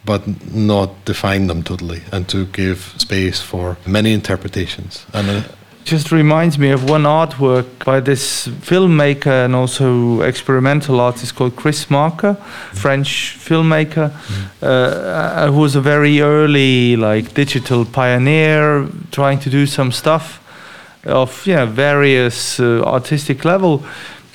but 0.05 0.53
not 0.53 1.03
define 1.05 1.47
them 1.47 1.63
totally 1.63 2.01
and 2.11 2.29
to 2.29 2.45
give 2.47 2.93
space 2.97 3.41
for 3.41 3.75
many 3.87 4.13
interpretations 4.13 5.05
and 5.13 5.29
uh, 5.29 5.43
just 5.85 6.11
reminds 6.11 6.57
me 6.57 6.71
of 6.71 6.89
one 6.89 7.03
artwork 7.03 7.85
by 7.85 7.99
this 7.99 8.47
filmmaker 8.47 9.45
and 9.45 9.55
also 9.55 10.21
experimental 10.21 10.99
artist 10.99 11.35
called 11.35 11.55
Chris 11.55 11.91
Marker, 11.91 12.33
French 12.73 13.37
filmmaker, 13.39 14.09
mm. 14.09 14.63
uh, 14.63 15.51
who 15.51 15.59
was 15.59 15.75
a 15.75 15.81
very 15.81 16.21
early 16.21 16.95
like 16.95 17.35
digital 17.35 17.85
pioneer, 17.85 18.87
trying 19.11 19.37
to 19.39 19.49
do 19.51 19.67
some 19.67 19.91
stuff 19.91 20.41
of 21.05 21.45
yeah 21.45 21.65
various 21.65 22.59
uh, 22.59 22.81
artistic 22.83 23.45
level. 23.45 23.85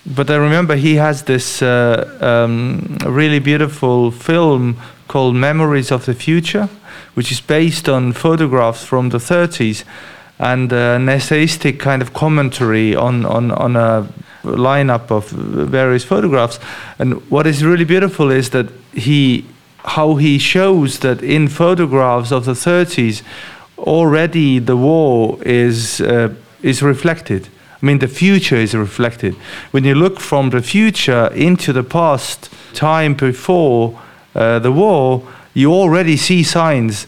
But 0.06 0.30
I 0.30 0.36
remember 0.36 0.76
he 0.76 0.94
has 0.94 1.24
this 1.24 1.62
uh, 1.62 2.16
um, 2.20 2.96
really 3.04 3.40
beautiful 3.40 4.12
film 4.12 4.76
called 5.08 5.34
Memories 5.34 5.90
of 5.90 6.06
the 6.06 6.14
Future, 6.14 6.68
which 7.14 7.32
is 7.32 7.40
based 7.40 7.88
on 7.88 8.12
photographs 8.12 8.84
from 8.84 9.08
the 9.08 9.18
30s 9.18 9.84
and 10.40 10.72
an 10.72 11.06
essayistic 11.06 11.78
kind 11.78 12.00
of 12.00 12.14
commentary 12.14 12.96
on, 12.96 13.26
on, 13.26 13.50
on 13.50 13.76
a 13.76 14.08
lineup 14.42 15.10
of 15.10 15.28
various 15.28 16.02
photographs. 16.02 16.58
And 16.98 17.20
what 17.30 17.46
is 17.46 17.62
really 17.62 17.84
beautiful 17.84 18.30
is 18.30 18.48
that 18.50 18.70
he, 18.94 19.44
how 19.84 20.16
he 20.16 20.38
shows 20.38 21.00
that 21.00 21.22
in 21.22 21.46
photographs 21.48 22.32
of 22.32 22.46
the 22.46 22.52
30s, 22.54 23.22
already 23.76 24.58
the 24.58 24.78
war 24.78 25.38
is, 25.44 26.00
uh, 26.00 26.34
is 26.62 26.82
reflected. 26.82 27.48
I 27.82 27.86
mean, 27.86 27.98
the 27.98 28.08
future 28.08 28.56
is 28.56 28.74
reflected. 28.74 29.34
When 29.72 29.84
you 29.84 29.94
look 29.94 30.20
from 30.20 30.50
the 30.50 30.62
future 30.62 31.26
into 31.34 31.74
the 31.74 31.84
past, 31.84 32.50
time 32.72 33.12
before 33.12 34.00
uh, 34.34 34.58
the 34.58 34.72
war, 34.72 35.22
you 35.52 35.70
already 35.74 36.16
see 36.16 36.42
signs 36.42 37.06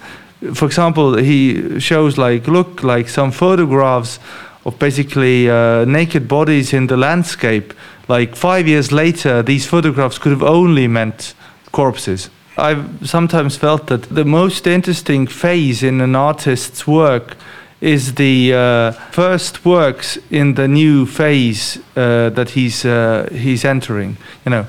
for 0.54 0.66
example, 0.66 1.16
he 1.16 1.78
shows 1.80 2.18
like 2.18 2.46
look 2.48 2.82
like 2.82 3.08
some 3.08 3.30
photographs 3.30 4.18
of 4.64 4.78
basically 4.78 5.48
uh, 5.50 5.84
naked 5.84 6.28
bodies 6.28 6.72
in 6.72 6.86
the 6.86 6.96
landscape. 6.96 7.74
Like 8.08 8.36
five 8.36 8.66
years 8.66 8.92
later, 8.92 9.42
these 9.42 9.66
photographs 9.66 10.18
could 10.18 10.32
have 10.32 10.42
only 10.42 10.88
meant 10.88 11.34
corpses. 11.70 12.30
I've 12.58 13.08
sometimes 13.08 13.56
felt 13.56 13.86
that 13.86 14.02
the 14.02 14.24
most 14.24 14.66
interesting 14.66 15.26
phase 15.26 15.82
in 15.82 16.00
an 16.00 16.14
artist's 16.14 16.86
work 16.86 17.36
is 17.80 18.14
the 18.14 18.54
uh, 18.54 18.92
first 19.10 19.64
works 19.64 20.18
in 20.30 20.54
the 20.54 20.68
new 20.68 21.06
phase 21.06 21.78
uh, 21.96 22.30
that 22.30 22.50
he's 22.50 22.84
uh, 22.84 23.28
he's 23.32 23.64
entering. 23.64 24.16
You 24.44 24.50
know, 24.50 24.62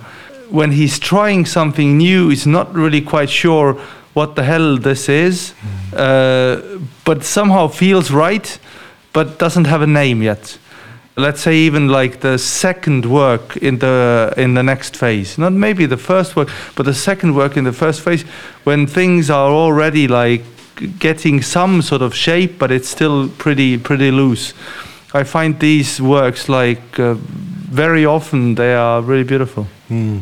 when 0.49 0.71
he's 0.71 0.97
trying 0.97 1.45
something 1.45 1.97
new, 1.97 2.29
he's 2.29 2.47
not 2.47 2.73
really 2.73 3.01
quite 3.01 3.29
sure 3.29 3.79
what 4.13 4.35
the 4.35 4.43
hell 4.43 4.77
this 4.77 5.09
is, 5.09 5.53
uh, 5.95 6.79
but 7.03 7.23
somehow 7.23 7.67
feels 7.67 8.11
right, 8.11 8.59
but 9.11 9.39
doesn't 9.39 9.65
have 9.65 9.81
a 9.81 9.87
name 9.87 10.21
yet. 10.21 10.57
Let's 11.15 11.41
say 11.41 11.55
even 11.55 11.89
like 11.89 12.21
the 12.21 12.37
second 12.37 13.05
work 13.05 13.57
in 13.57 13.79
the 13.79 14.33
in 14.35 14.55
the 14.55 14.63
next 14.63 14.97
phase, 14.97 15.37
not 15.37 15.53
maybe 15.53 15.85
the 15.85 15.97
first 15.97 16.35
work, 16.35 16.49
but 16.75 16.85
the 16.85 16.93
second 16.93 17.35
work 17.35 17.55
in 17.55 17.65
the 17.65 17.73
first 17.73 18.01
phase, 18.01 18.23
when 18.63 18.87
things 18.87 19.29
are 19.29 19.51
already 19.51 20.07
like 20.07 20.43
getting 20.99 21.43
some 21.43 21.81
sort 21.81 22.01
of 22.01 22.15
shape, 22.15 22.57
but 22.57 22.71
it's 22.71 22.89
still 22.89 23.29
pretty 23.37 23.77
pretty 23.77 24.11
loose. 24.11 24.53
I 25.13 25.23
find 25.23 25.59
these 25.59 26.01
works 26.01 26.49
like 26.49 26.99
uh, 26.99 27.13
very 27.73 28.05
often 28.05 28.55
they 28.55 28.73
are 28.73 29.01
really 29.01 29.23
beautiful. 29.23 29.67
Mm. 29.89 30.21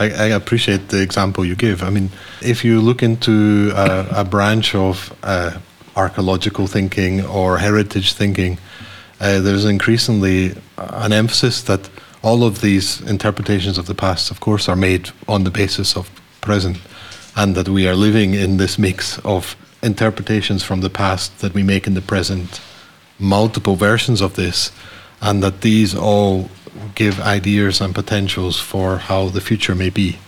I, 0.00 0.10
I, 0.10 0.26
appreciate 0.28 0.88
the 0.88 1.02
example 1.02 1.44
you 1.44 1.54
give. 1.54 1.82
I 1.82 1.90
mean, 1.90 2.08
if 2.40 2.64
you 2.64 2.80
look 2.80 3.02
into 3.02 3.70
uh, 3.74 4.06
a 4.10 4.24
branch 4.24 4.74
of 4.74 5.14
uh, 5.22 5.58
archaeological 5.94 6.66
thinking 6.66 7.24
or 7.26 7.58
heritage 7.58 8.14
thinking, 8.14 8.58
uh, 9.20 9.40
there's 9.40 9.66
increasingly 9.66 10.54
an 10.78 11.12
emphasis 11.12 11.62
that 11.64 11.90
all 12.22 12.44
of 12.44 12.62
these 12.62 13.02
interpretations 13.02 13.76
of 13.76 13.84
the 13.84 13.94
past, 13.94 14.30
of 14.30 14.40
course, 14.40 14.70
are 14.70 14.76
made 14.76 15.10
on 15.28 15.44
the 15.44 15.50
basis 15.50 15.96
of 15.96 16.10
present, 16.40 16.78
and 17.36 17.54
that 17.54 17.68
we 17.68 17.86
are 17.86 17.94
living 17.94 18.32
in 18.32 18.56
this 18.56 18.78
mix 18.78 19.18
of 19.18 19.54
interpretations 19.82 20.62
from 20.62 20.80
the 20.80 20.90
past 20.90 21.40
that 21.40 21.52
we 21.52 21.62
make 21.62 21.86
in 21.86 21.92
the 21.92 22.00
present, 22.00 22.62
multiple 23.18 23.76
versions 23.76 24.22
of 24.22 24.34
this, 24.34 24.72
and 25.20 25.42
that 25.42 25.60
these 25.60 25.94
all 25.94 26.48
give 26.94 27.20
ideas 27.20 27.80
and 27.80 27.94
potentials 27.94 28.60
for 28.60 28.98
how 28.98 29.28
the 29.28 29.40
future 29.40 29.74
may 29.74 29.90
be. 29.90 30.18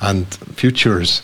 And 0.00 0.26
futures 0.54 1.22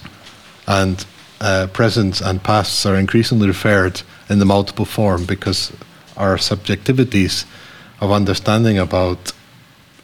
and 0.66 1.04
uh, 1.40 1.68
presents 1.72 2.20
and 2.20 2.42
pasts 2.42 2.84
are 2.86 2.96
increasingly 2.96 3.46
referred 3.46 4.02
in 4.28 4.38
the 4.38 4.44
multiple 4.44 4.84
form 4.84 5.24
because 5.24 5.72
our 6.16 6.36
subjectivities 6.36 7.44
of 8.00 8.10
understanding 8.10 8.78
about, 8.78 9.32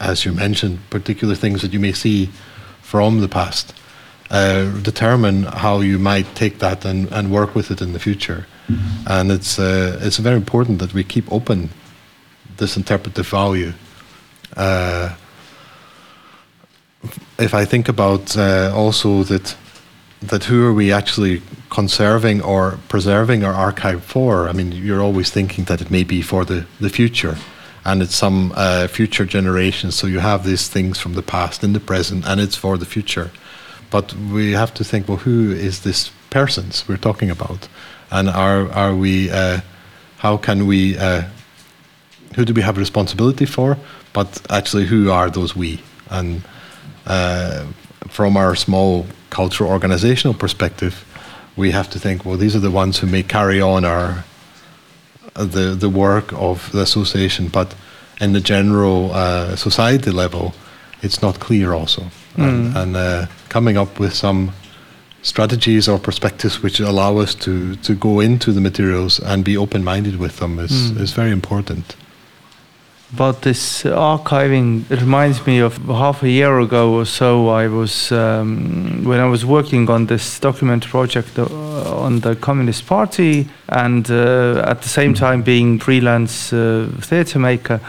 as 0.00 0.24
you 0.24 0.33
mentioned, 0.33 0.78
particular 0.90 1.35
things 1.35 1.62
that 1.62 1.72
you 1.72 1.81
may 1.81 1.92
see 1.92 2.31
from 2.81 3.20
the 3.20 3.28
past 3.28 3.74
uh, 4.31 4.64
determine 4.81 5.42
how 5.44 5.81
you 5.81 5.98
might 5.98 6.35
take 6.35 6.59
that 6.59 6.85
and, 6.85 7.11
and 7.12 7.31
work 7.31 7.55
with 7.55 7.70
it 7.70 7.83
in 7.83 7.92
the 7.92 7.98
future. 7.98 8.46
Mm-hmm. 8.68 9.07
And 9.07 9.31
it's, 9.31 9.59
uh, 9.59 9.98
it's 10.00 10.16
very 10.18 10.37
important 10.37 10.78
that 10.78 10.94
we 10.94 11.05
keep 11.05 11.31
open 11.31 11.70
this 12.57 12.76
interpretive 12.76 13.28
value. 13.28 13.72
Uh, 14.56 15.14
if 17.38 17.54
I 17.54 17.64
think 17.64 17.88
about 17.88 18.36
uh, 18.36 18.72
also 18.74 19.22
that 19.24 19.56
that 20.22 20.44
who 20.44 20.64
are 20.64 20.72
we 20.72 20.92
actually 20.92 21.42
conserving 21.68 22.40
or 22.42 22.78
preserving 22.88 23.44
our 23.44 23.52
archive 23.52 24.04
for? 24.04 24.48
I 24.48 24.52
mean, 24.52 24.72
you're 24.72 25.02
always 25.02 25.30
thinking 25.30 25.64
that 25.64 25.80
it 25.80 25.90
may 25.90 26.04
be 26.04 26.22
for 26.22 26.44
the, 26.44 26.66
the 26.80 26.88
future 26.88 27.36
and 27.84 28.02
it's 28.02 28.14
some 28.14 28.52
uh, 28.54 28.86
future 28.86 29.24
generations. 29.24 29.96
So 29.96 30.06
you 30.06 30.20
have 30.20 30.44
these 30.44 30.68
things 30.68 30.98
from 30.98 31.14
the 31.14 31.22
past 31.22 31.64
in 31.64 31.72
the 31.72 31.80
present 31.80 32.24
and 32.26 32.40
it's 32.40 32.54
for 32.56 32.78
the 32.78 32.86
future. 32.86 33.30
But 33.90 34.14
we 34.14 34.52
have 34.52 34.72
to 34.74 34.84
think, 34.84 35.08
well, 35.08 35.18
who 35.18 35.50
is 35.50 35.80
this 35.80 36.10
persons 36.30 36.86
we're 36.88 36.96
talking 36.96 37.30
about? 37.30 37.68
And 38.10 38.28
are, 38.28 38.70
are 38.70 38.94
we, 38.94 39.30
uh, 39.30 39.60
how 40.18 40.36
can 40.36 40.66
we, 40.66 40.96
uh, 40.96 41.22
who 42.36 42.44
do 42.44 42.54
we 42.54 42.62
have 42.62 42.78
responsibility 42.78 43.44
for? 43.44 43.76
But 44.12 44.40
actually, 44.51 44.87
who 44.87 45.11
are 45.11 45.31
those 45.31 45.57
we? 45.57 45.81
And 46.11 46.42
uh, 47.07 47.66
from 48.09 48.37
our 48.37 48.55
small 48.55 49.07
cultural 49.31 49.70
organizational 49.70 50.35
perspective, 50.35 51.05
we 51.57 51.70
have 51.70 51.88
to 51.90 51.98
think, 51.98 52.25
well, 52.25 52.37
these 52.37 52.57
are 52.57 52.61
the 52.61 52.70
ones 52.70 52.98
who 52.98 53.07
may 53.07 53.22
carry 53.22 53.61
on 53.61 53.85
our 53.85 54.25
uh, 55.37 55.44
the 55.44 55.75
the 55.75 55.88
work 55.88 56.33
of 56.35 56.70
the 56.72 56.81
association, 56.81 57.48
but 57.48 57.75
in 58.20 58.33
the 58.33 58.40
general 58.40 59.11
uh, 59.12 59.57
society 59.57 60.11
level, 60.11 60.55
it's 61.03 61.22
not 61.22 61.40
clear 61.40 61.72
also. 61.72 62.03
Mm. 62.37 62.48
And, 62.48 62.77
and 62.77 62.96
uh, 62.96 63.27
coming 63.48 63.77
up 63.77 63.98
with 63.98 64.14
some 64.14 64.53
strategies 65.22 65.88
or 65.88 65.98
perspectives 65.98 66.62
which 66.62 66.81
allow 66.81 67.18
us 67.18 67.35
to 67.35 67.77
to 67.77 67.94
go 67.94 68.20
into 68.20 68.53
the 68.53 68.61
materials 68.61 69.20
and 69.20 69.44
be 69.44 69.57
open 69.57 69.85
minded 69.85 70.16
with 70.16 70.37
them 70.37 70.59
is 70.59 70.90
mm. 70.90 71.01
is 71.01 71.12
very 71.12 71.31
important 71.31 71.96
about 73.12 73.42
this 73.42 73.83
archiving 73.83 74.90
it 74.90 75.01
reminds 75.01 75.46
me 75.46 75.59
of 75.59 75.77
half 75.87 76.22
a 76.22 76.29
year 76.29 76.61
ago 76.61 76.94
or 76.94 77.05
so 77.05 77.48
i 77.48 77.68
was 77.68 78.11
um, 78.12 79.05
when 79.05 79.20
i 79.20 79.27
was 79.27 79.44
working 79.44 79.90
on 79.90 80.07
this 80.07 80.40
document 80.40 80.85
project 80.85 81.38
uh, 81.38 81.44
on 81.96 82.20
the 82.20 82.35
communist 82.37 82.87
party 82.87 83.46
and 83.68 84.11
uh, 84.11 84.64
at 84.66 84.81
the 84.83 84.88
same 84.88 85.12
time 85.14 85.42
being 85.42 85.79
freelance 85.79 86.53
uh, 86.53 86.88
theater 87.01 87.38
maker 87.38 87.81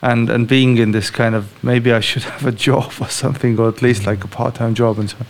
and 0.00 0.30
and 0.30 0.48
being 0.48 0.78
in 0.78 0.92
this 0.92 1.10
kind 1.10 1.34
of 1.34 1.44
maybe 1.62 1.92
i 1.92 2.00
should 2.00 2.22
have 2.34 2.46
a 2.46 2.52
job 2.52 2.92
or 3.00 3.08
something 3.08 3.58
or 3.58 3.68
at 3.68 3.82
least 3.82 4.06
like 4.06 4.24
a 4.24 4.28
part-time 4.28 4.74
job 4.74 4.98
and 4.98 5.10
so 5.10 5.16
on. 5.20 5.26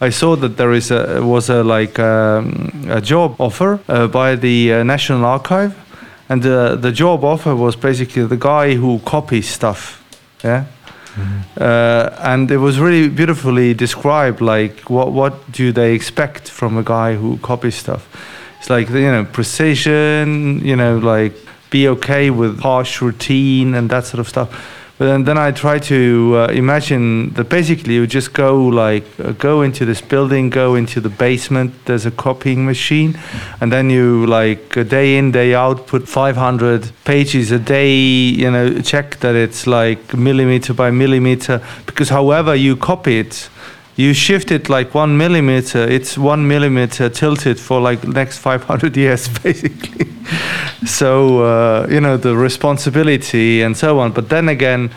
I 0.00 0.10
saw 0.10 0.36
that 0.36 0.56
there 0.56 0.72
is 0.72 0.92
a 0.92 1.20
was 1.22 1.50
a 1.50 1.64
like 1.64 1.98
um, 1.98 2.86
a 2.88 3.00
job 3.00 3.34
offer 3.40 3.80
uh, 3.88 4.06
by 4.06 4.36
the 4.36 4.74
uh, 4.74 4.82
National 4.84 5.24
Archive 5.24 5.74
and 6.28 6.42
the 6.42 6.76
the 6.80 6.92
job 6.92 7.24
offer 7.24 7.54
was 7.54 7.76
basically 7.76 8.24
the 8.24 8.36
guy 8.36 8.74
who 8.74 8.98
copies 9.00 9.48
stuff 9.48 10.04
yeah? 10.44 10.64
Mm-hmm. 11.14 11.60
uh, 11.60 12.32
and 12.32 12.50
it 12.50 12.58
was 12.58 12.78
really 12.78 13.08
beautifully 13.08 13.74
described 13.74 14.40
like 14.40 14.88
what 14.88 15.12
what 15.12 15.50
do 15.50 15.72
they 15.72 15.94
expect 15.94 16.48
from 16.48 16.76
a 16.76 16.82
guy 16.84 17.14
who 17.14 17.38
copies 17.38 17.74
stuff? 17.74 18.06
It's 18.58 18.70
like 18.70 18.88
you 18.90 19.10
know 19.10 19.24
precision 19.24 20.60
you 20.64 20.76
know 20.76 20.98
like 20.98 21.34
be 21.70 21.88
okay 21.88 22.30
with 22.30 22.60
harsh 22.60 23.02
routine 23.02 23.74
and 23.74 23.90
that 23.90 24.04
sort 24.04 24.20
of 24.20 24.28
stuff 24.28 24.77
but 24.98 25.24
then, 25.24 25.38
I 25.38 25.52
try 25.52 25.78
to 25.78 26.34
uh, 26.36 26.46
imagine 26.48 27.30
that 27.34 27.48
basically 27.48 27.94
you 27.94 28.04
just 28.08 28.32
go 28.32 28.66
like 28.66 29.04
uh, 29.20 29.30
go 29.30 29.62
into 29.62 29.84
this 29.84 30.00
building, 30.00 30.50
go 30.50 30.74
into 30.74 31.00
the 31.00 31.08
basement. 31.08 31.72
There's 31.84 32.04
a 32.04 32.10
copying 32.10 32.66
machine, 32.66 33.16
and 33.60 33.72
then 33.72 33.90
you 33.90 34.26
like 34.26 34.74
day 34.88 35.16
in 35.16 35.30
day 35.30 35.54
out 35.54 35.86
put 35.86 36.08
500 36.08 36.90
pages 37.04 37.52
a 37.52 37.60
day. 37.60 37.94
You 37.94 38.50
know, 38.50 38.80
check 38.80 39.20
that 39.20 39.36
it's 39.36 39.68
like 39.68 40.16
millimeter 40.16 40.74
by 40.74 40.90
millimeter 40.90 41.62
because 41.86 42.08
however 42.08 42.56
you 42.56 42.74
copy 42.74 43.20
it, 43.20 43.48
you 43.94 44.14
shift 44.14 44.50
it 44.50 44.68
like 44.68 44.94
one 44.94 45.16
millimeter, 45.16 45.78
it's 45.78 46.18
one 46.18 46.48
millimeter 46.48 47.08
tilted 47.08 47.60
for 47.60 47.80
like 47.80 48.06
next 48.06 48.38
500 48.38 48.96
years, 48.96 49.28
basically. 49.42 50.08
So, 50.84 51.42
uh, 51.42 51.86
you 51.90 52.00
know, 52.00 52.16
the 52.16 52.36
responsibility 52.36 53.62
and 53.62 53.76
so 53.76 53.98
on. 53.98 54.12
But 54.12 54.28
then 54.28 54.48
again, 54.48 54.90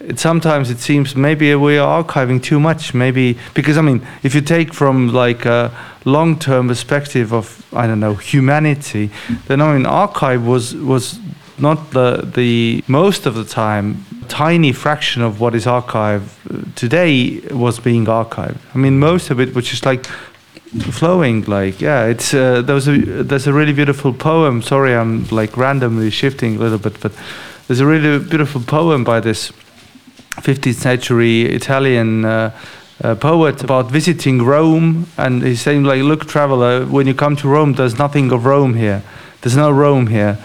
it, 0.00 0.18
sometimes 0.18 0.70
it 0.70 0.78
seems 0.78 1.14
maybe 1.16 1.54
we 1.54 1.78
are 1.78 2.02
archiving 2.02 2.42
too 2.42 2.60
much. 2.60 2.94
Maybe 2.94 3.38
because 3.54 3.76
I 3.76 3.82
mean, 3.82 4.06
if 4.22 4.34
you 4.34 4.40
take 4.40 4.72
from 4.72 5.08
like 5.08 5.44
a 5.44 5.72
long-term 6.04 6.68
perspective 6.68 7.32
of 7.32 7.66
I 7.72 7.86
don't 7.86 8.00
know 8.00 8.14
humanity, 8.14 9.10
then 9.46 9.60
I 9.60 9.76
mean, 9.76 9.86
archive 9.86 10.46
was 10.46 10.74
was 10.74 11.18
not 11.58 11.90
the 11.90 12.30
the 12.34 12.84
most 12.86 13.26
of 13.26 13.34
the 13.34 13.44
time 13.44 14.04
tiny 14.28 14.72
fraction 14.72 15.22
of 15.22 15.40
what 15.40 15.54
is 15.54 15.64
archived 15.64 16.28
today 16.74 17.40
was 17.50 17.80
being 17.80 18.04
archived. 18.04 18.58
I 18.74 18.78
mean, 18.78 18.98
most 18.98 19.30
of 19.30 19.40
it 19.40 19.54
was 19.54 19.66
just 19.66 19.86
like 19.86 20.06
flowing. 20.90 21.42
Like, 21.44 21.80
yeah, 21.80 22.06
it's 22.06 22.34
uh, 22.34 22.62
there 22.62 22.74
was 22.74 22.88
a 22.88 22.96
there's 23.22 23.46
a 23.46 23.52
really 23.52 23.72
beautiful 23.72 24.12
poem. 24.12 24.62
Sorry, 24.62 24.94
I'm 24.94 25.26
like 25.28 25.56
randomly 25.56 26.10
shifting 26.10 26.56
a 26.56 26.58
little 26.58 26.78
bit, 26.78 27.00
but 27.00 27.12
there's 27.66 27.80
a 27.80 27.86
really 27.86 28.18
beautiful 28.18 28.60
poem 28.60 29.04
by 29.04 29.20
this 29.20 29.52
15th 30.40 30.74
century 30.74 31.42
Italian. 31.42 32.24
Uh, 32.24 32.50
uh, 33.00 33.14
poet 33.14 33.62
about 33.62 33.88
visiting 33.92 34.42
Rome, 34.42 35.06
and 35.16 35.40
he's 35.42 35.60
saying 35.60 35.84
like, 35.84 36.02
"Look, 36.02 36.26
traveler, 36.26 36.84
when 36.84 37.06
you 37.06 37.14
come 37.14 37.36
to 37.36 37.48
Rome, 37.48 37.74
there's 37.74 37.96
nothing 37.96 38.32
of 38.32 38.44
Rome 38.44 38.74
here. 38.74 39.04
There's 39.40 39.56
no 39.56 39.70
Rome 39.70 40.08
here. 40.08 40.36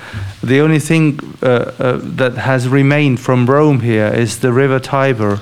The 0.43 0.59
only 0.62 0.79
thing 0.79 1.19
uh, 1.41 1.71
uh, 1.79 1.99
that 2.03 2.38
has 2.38 2.67
remained 2.67 3.19
from 3.19 3.47
Rome 3.47 3.79
here 3.79 4.07
is 4.07 4.39
the 4.39 4.53
river 4.53 4.79
Tiber. 4.79 5.41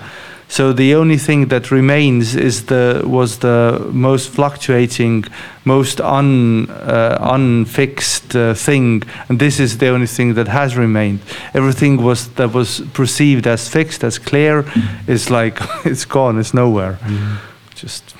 So 0.52 0.74
the 0.74 0.96
only 0.96 1.18
thing 1.18 1.48
that 1.48 1.72
remains 1.72 2.36
is 2.36 2.66
the 2.66 3.04
was 3.06 3.38
the 3.38 3.88
most 3.94 4.30
fluctuating, 4.32 5.24
most 5.64 6.02
un, 6.02 6.70
uh, 6.70 7.18
unfixed 7.22 8.36
uh, 8.36 8.54
thing, 8.54 9.04
and 9.30 9.40
this 9.40 9.62
is 9.62 9.78
the 9.78 9.88
only 9.88 10.08
thing 10.08 10.34
that 10.34 10.50
has 10.50 10.76
remained. 10.76 11.20
Everything 11.54 12.04
was 12.04 12.28
that 12.34 12.54
was 12.54 12.82
perceived 12.94 13.48
as 13.48 13.70
fixed, 13.70 14.04
as 14.04 14.20
clear, 14.20 14.66
is 15.08 15.30
like 15.30 15.58
it's 15.86 16.04
gone. 16.04 16.38
It's 16.38 16.54
nowhere. 16.54 17.00
Mm. 17.02 17.38
Just 17.74 18.14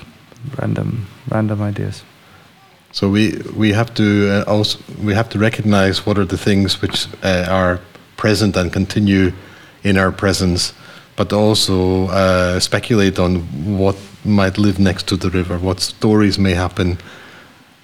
random, 0.58 1.06
random 1.28 1.60
ideas. 1.60 2.02
So 2.92 3.10
we 3.10 3.42
we 3.54 3.74
have 3.74 3.92
to 3.94 4.04
uh, 4.30 4.44
also 4.50 4.78
we 5.04 5.12
have 5.14 5.28
to 5.28 5.38
recognize 5.38 6.06
what 6.06 6.16
are 6.16 6.26
the 6.26 6.38
things 6.38 6.80
which 6.80 7.08
uh, 7.22 7.44
are 7.50 7.78
present 8.16 8.56
and 8.56 8.72
continue 8.72 9.32
in 9.84 9.98
our 9.98 10.12
presence, 10.12 10.72
but 11.16 11.32
also 11.32 12.06
uh, 12.08 12.58
speculate 12.60 13.18
on 13.18 13.40
what 13.78 13.96
might 14.24 14.58
live 14.58 14.78
next 14.78 15.08
to 15.08 15.16
the 15.16 15.30
river, 15.30 15.58
what 15.58 15.80
stories 15.80 16.38
may 16.38 16.54
happen. 16.54 16.98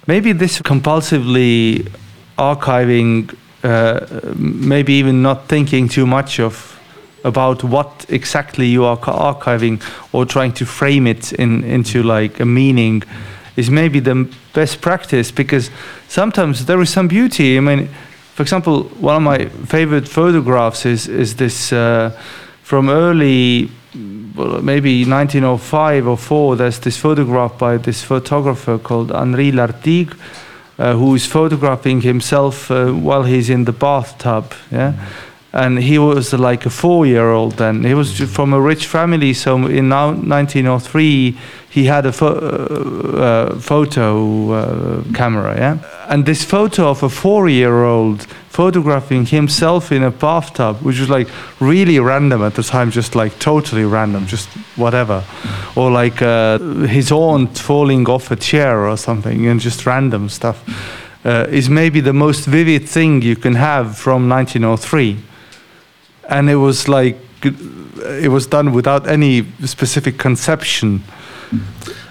Maybe 0.07 0.31
this 0.31 0.59
compulsively 0.59 1.91
archiving, 2.37 3.35
uh, 3.63 3.99
maybe 4.35 4.93
even 4.93 5.21
not 5.21 5.47
thinking 5.47 5.89
too 5.89 6.07
much 6.07 6.39
of 6.39 6.79
about 7.23 7.63
what 7.63 8.05
exactly 8.09 8.65
you 8.65 8.85
are 8.85 8.97
archiving 8.97 9.81
or 10.13 10.25
trying 10.25 10.53
to 10.53 10.65
frame 10.65 11.05
it 11.05 11.33
in 11.33 11.63
into 11.63 12.01
like 12.01 12.39
a 12.39 12.45
meaning 12.45 13.03
is 13.57 13.69
maybe 13.69 13.99
the 13.99 14.27
best 14.53 14.81
practice 14.81 15.31
because 15.31 15.69
sometimes 16.07 16.65
there 16.65 16.81
is 16.81 16.89
some 16.89 17.07
beauty. 17.07 17.57
I 17.57 17.59
mean, 17.59 17.89
for 18.35 18.43
example, 18.43 18.83
one 19.01 19.17
of 19.17 19.21
my 19.21 19.49
favorite 19.67 20.07
photographs 20.07 20.85
is 20.85 21.07
is 21.07 21.35
this 21.35 21.73
uh, 21.73 22.11
from 22.69 22.87
early 22.87 23.67
well, 24.35 24.61
maybe 24.61 25.03
1905 25.03 26.07
or 26.07 26.15
4 26.15 26.55
there's 26.55 26.79
this 26.81 26.97
photograph 26.97 27.57
by 27.57 27.77
this 27.77 28.03
photographer 28.03 28.77
called 28.77 29.11
Henri 29.11 29.51
Lartigue 29.51 30.15
uh, 30.77 30.93
who 30.93 31.15
is 31.15 31.25
photographing 31.25 32.01
himself 32.01 32.69
uh, 32.69 32.91
while 32.91 33.23
he's 33.23 33.49
in 33.49 33.65
the 33.65 33.71
bathtub 33.71 34.53
yeah? 34.71 34.93
And 35.51 35.79
he 35.79 35.97
was 35.97 36.31
like 36.31 36.67
a 36.67 36.69
four-year-old 36.69 37.53
then. 37.53 37.83
He 37.83 37.95
was 37.95 38.19
from 38.31 38.53
a 38.53 38.61
rich 38.61 38.85
family 38.85 39.33
so 39.33 39.65
in 39.65 39.89
now 39.89 40.09
1903 40.11 41.39
he 41.71 41.85
had 41.85 42.05
a 42.05 42.11
pho- 42.11 42.27
uh, 42.27 43.17
uh, 43.17 43.59
photo 43.59 44.51
uh, 44.51 45.03
camera 45.15 45.57
yeah? 45.57 46.05
And 46.07 46.23
this 46.23 46.45
photo 46.45 46.91
of 46.91 47.01
a 47.01 47.09
four-year-old 47.09 48.27
photographing 48.59 49.25
himself 49.25 49.89
in 49.89 50.03
a 50.03 50.11
bathtub 50.11 50.75
which 50.81 50.99
was 50.99 51.09
like 51.09 51.29
really 51.61 51.97
random 51.97 52.43
at 52.43 52.55
the 52.55 52.61
time 52.61 52.91
just 52.91 53.15
like 53.15 53.39
totally 53.39 53.85
random 53.85 54.27
just 54.27 54.49
whatever. 54.75 55.23
Or 55.77 55.89
like 55.89 56.21
uh, 56.21 56.59
his 56.85 57.09
aunt 57.09 57.57
falling 57.57 58.09
off 58.09 58.31
a 58.31 58.35
chair 58.35 58.85
or 58.85 58.97
something 58.97 59.47
and 59.47 59.61
just 59.61 59.85
random 59.85 60.27
stuff 60.27 60.57
uh, 61.23 61.47
is 61.49 61.69
maybe 61.69 62.01
the 62.01 62.11
most 62.11 62.47
vivid 62.47 62.89
thing 62.89 63.21
you 63.21 63.37
can 63.37 63.55
have 63.55 63.97
from 63.97 64.27
1903 64.27 65.17
and 66.27 66.49
it 66.49 66.57
was 66.57 66.89
like 66.89 67.15
it 68.21 68.29
was 68.29 68.45
done 68.45 68.73
without 68.73 69.07
any 69.07 69.45
specific 69.63 70.17
conception 70.17 71.01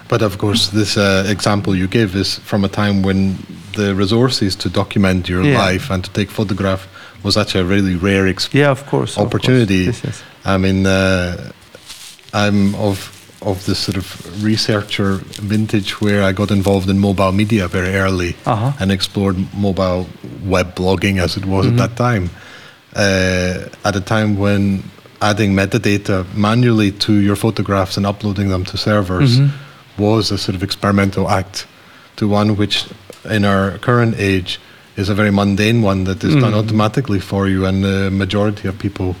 But 0.09 0.21
of 0.21 0.37
course, 0.37 0.69
this 0.69 0.97
uh, 0.97 1.25
example 1.29 1.75
you 1.75 1.87
give 1.87 2.15
is 2.19 2.39
from 2.39 2.63
a 2.65 2.67
time 2.69 3.03
when 3.03 3.37
the 3.75 3.93
resources 3.95 4.55
to 4.55 4.69
document 4.69 5.29
your 5.29 5.43
Yeah. 5.43 5.65
life 5.71 5.93
and 5.93 6.03
to 6.03 6.09
take 6.11 6.31
photograph 6.31 6.87
was 7.23 7.37
actually 7.37 7.61
a 7.61 7.65
really 7.75 7.95
rare 7.95 8.27
experience. 8.27 8.65
yeah 8.65 8.71
of 8.71 8.85
course 8.85 9.11
of 9.11 9.17
course. 9.17 9.27
opportunity. 9.27 9.85
Yes, 9.85 10.01
yes. 10.03 10.23
I 10.45 10.57
mean, 10.57 10.85
uh, 10.85 11.51
I'm 12.33 12.75
of 12.75 12.97
of 13.41 13.63
this 13.65 13.79
sort 13.79 13.97
of 13.97 14.05
researcher 14.43 15.21
vintage 15.53 16.01
where 16.01 16.23
I 16.29 16.33
got 16.33 16.51
involved 16.51 16.89
in 16.89 16.99
mobile 16.99 17.31
media 17.31 17.67
very 17.67 17.95
early 17.95 18.35
Uh-huh. 18.45 18.71
and 18.79 18.91
explored 18.91 19.37
mobile 19.53 20.07
web 20.43 20.75
blogging 20.75 21.19
as 21.21 21.37
it 21.37 21.45
was 21.45 21.65
Mm-hmm. 21.65 21.79
at 21.79 21.95
that 21.95 21.95
time. 22.11 22.29
Uh, 22.95 23.87
at 23.87 23.95
a 23.95 24.01
time 24.01 24.35
when 24.37 24.83
adding 25.21 25.53
metadata 25.55 26.25
manually 26.35 26.91
to 26.91 27.13
your 27.13 27.35
photographs 27.37 27.97
and 27.97 28.05
uploading 28.05 28.49
them 28.49 28.63
to 28.65 28.77
servers 28.77 29.37
Mhm. 29.39 29.49
Was 29.99 30.31
a 30.31 30.37
sort 30.37 30.55
of 30.55 30.63
experimental 30.63 31.29
act 31.29 31.67
to 32.15 32.27
one 32.27 32.55
which 32.55 32.85
in 33.29 33.45
our 33.45 33.77
current 33.79 34.15
age 34.17 34.59
is 34.97 35.09
a 35.09 35.13
very 35.13 35.31
mundane 35.31 35.81
one 35.81 36.03
that 36.05 36.23
is 36.23 36.35
done 36.35 36.53
Mm. 36.53 36.59
automatically 36.63 37.19
for 37.19 37.47
you 37.47 37.65
and 37.65 37.83
the 37.83 38.09
majority 38.11 38.67
of 38.67 38.77
people 38.79 39.15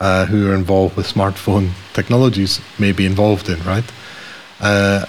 uh, 0.00 0.24
who 0.26 0.50
are 0.50 0.54
involved 0.54 0.96
with 0.96 1.06
smartphone 1.14 1.70
technologies 1.92 2.60
may 2.78 2.92
be 2.92 3.04
involved 3.06 3.48
in 3.48 3.58
right 3.64 3.84
uh, 4.60 5.04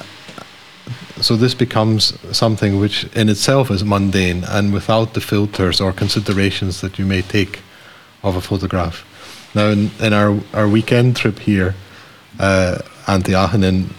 so 1.19 1.35
this 1.35 1.53
becomes 1.53 2.13
something 2.35 2.79
which 2.79 3.03
in 3.15 3.29
itself 3.29 3.69
is 3.71 3.83
mundane 3.83 4.43
and 4.47 4.73
without 4.73 5.13
the 5.13 5.21
filters 5.21 5.79
or 5.81 5.93
considerations 5.93 6.81
that 6.81 6.97
you 6.99 7.05
may 7.05 7.21
take 7.21 7.59
of 8.23 8.35
a 8.35 8.41
photograph 8.41 9.03
now 9.53 9.67
in, 9.67 9.91
in 9.99 10.13
our, 10.13 10.39
our 10.53 10.67
weekend 10.67 11.15
trip 11.15 11.39
here 11.39 11.73
uh, 12.39 12.77
Antti 13.05 13.33
Ahonen 13.35 13.89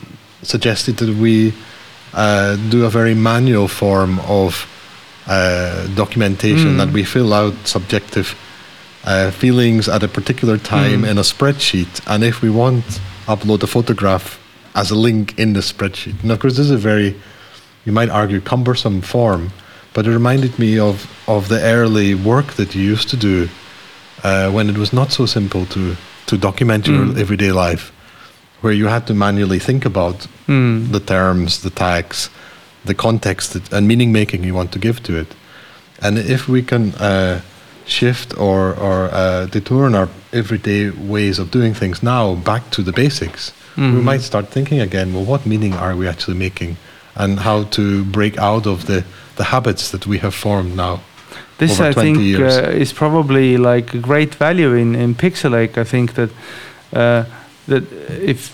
suggested 0.42 0.96
that 0.96 1.14
we 1.16 1.52
uh, 2.14 2.56
do 2.70 2.84
a 2.84 2.90
very 2.90 3.14
manual 3.14 3.68
form 3.68 4.18
of 4.20 4.66
uh, 5.26 5.86
documentation 5.94 6.74
Mm. 6.74 6.78
that 6.78 6.92
we 6.92 7.04
fill 7.04 7.32
out 7.32 7.54
subjective 7.64 8.34
uh, 9.04 9.30
feelings 9.30 9.88
at 9.88 10.02
a 10.02 10.08
particular 10.08 10.58
time 10.58 11.02
Mm. 11.02 11.10
in 11.10 11.18
a 11.18 11.22
spreadsheet, 11.22 12.00
and 12.06 12.22
if 12.24 12.42
we 12.42 12.50
want, 12.50 12.84
upload 13.26 13.62
a 13.62 13.66
photograph 13.66 14.38
as 14.74 14.90
a 14.90 14.94
link 14.94 15.34
in 15.38 15.52
the 15.52 15.60
spreadsheet. 15.60 16.14
And 16.22 16.30
of 16.32 16.38
course, 16.40 16.56
this 16.56 16.66
is 16.66 16.70
a 16.72 16.76
very, 16.76 17.14
you 17.84 17.92
might 17.92 18.10
argue, 18.10 18.40
cumbersome 18.40 19.00
form, 19.00 19.50
but 19.94 20.06
it 20.06 20.10
reminded 20.10 20.58
me 20.58 20.78
of 20.78 21.06
of 21.26 21.48
the 21.48 21.60
early 21.60 22.14
work 22.14 22.54
that 22.54 22.74
you 22.74 22.82
used 22.92 23.08
to 23.10 23.16
do 23.16 23.48
uh, 24.24 24.50
when 24.50 24.68
it 24.68 24.76
was 24.78 24.92
not 24.92 25.12
so 25.12 25.26
simple 25.26 25.66
to 25.66 25.96
to 26.26 26.36
document 26.36 26.86
your 26.86 27.06
Mm. 27.06 27.18
everyday 27.20 27.52
life, 27.52 27.92
where 28.62 28.72
you 28.72 28.86
had 28.88 29.06
to 29.06 29.14
manually 29.14 29.58
think 29.60 29.84
about 29.84 30.26
Mm. 30.48 30.90
the 30.92 31.00
terms, 31.00 31.58
the 31.62 31.70
tags, 31.70 32.30
the 32.84 32.94
context 32.94 33.52
that, 33.52 33.72
and 33.72 33.86
meaning 33.86 34.12
making 34.12 34.44
you 34.44 34.54
want 34.54 34.70
to 34.72 34.78
give 34.78 35.00
to 35.02 35.12
it. 35.16 35.34
And 36.00 36.18
if 36.18 36.48
we 36.48 36.62
can 36.62 36.94
uh, 36.94 37.40
shift 37.86 38.34
or, 38.38 38.74
or 38.74 39.08
uh, 39.12 39.46
detour 39.46 39.94
our 39.96 40.08
everyday 40.32 40.90
ways 40.90 41.38
of 41.38 41.50
doing 41.50 41.74
things 41.74 42.02
now 42.02 42.34
back 42.34 42.70
to 42.70 42.82
the 42.82 42.92
basics, 42.92 43.52
we 43.76 43.82
Mhm. 43.82 44.02
might 44.04 44.22
start 44.22 44.46
thinking 44.50 44.80
again, 44.80 45.12
well, 45.14 45.24
what 45.24 45.46
meaning 45.46 45.74
are 45.74 45.94
we 45.96 46.08
actually 46.08 46.36
making? 46.38 46.76
And 47.14 47.38
how 47.40 47.64
to 47.70 48.04
break 48.04 48.36
out 48.38 48.66
of 48.66 48.84
the, 48.86 49.04
the 49.36 49.44
habits 49.44 49.90
that 49.90 50.06
we 50.06 50.18
have 50.18 50.34
formed 50.34 50.76
now. 50.76 51.00
This 51.58 51.72
over 51.72 51.88
I 51.90 51.92
20 51.92 52.14
think 52.14 52.18
years. 52.24 52.56
uh, 52.56 52.80
is 52.82 52.92
probably 52.92 53.56
like 53.56 53.94
a 53.94 53.98
great 54.00 54.34
value 54.34 54.74
in 54.74 54.94
in 54.94 55.14
Pixelache. 55.14 55.80
I 55.80 55.84
think 55.84 56.12
that 56.14 56.30
uh, 56.96 57.24
that 57.68 57.84
if 58.22 58.52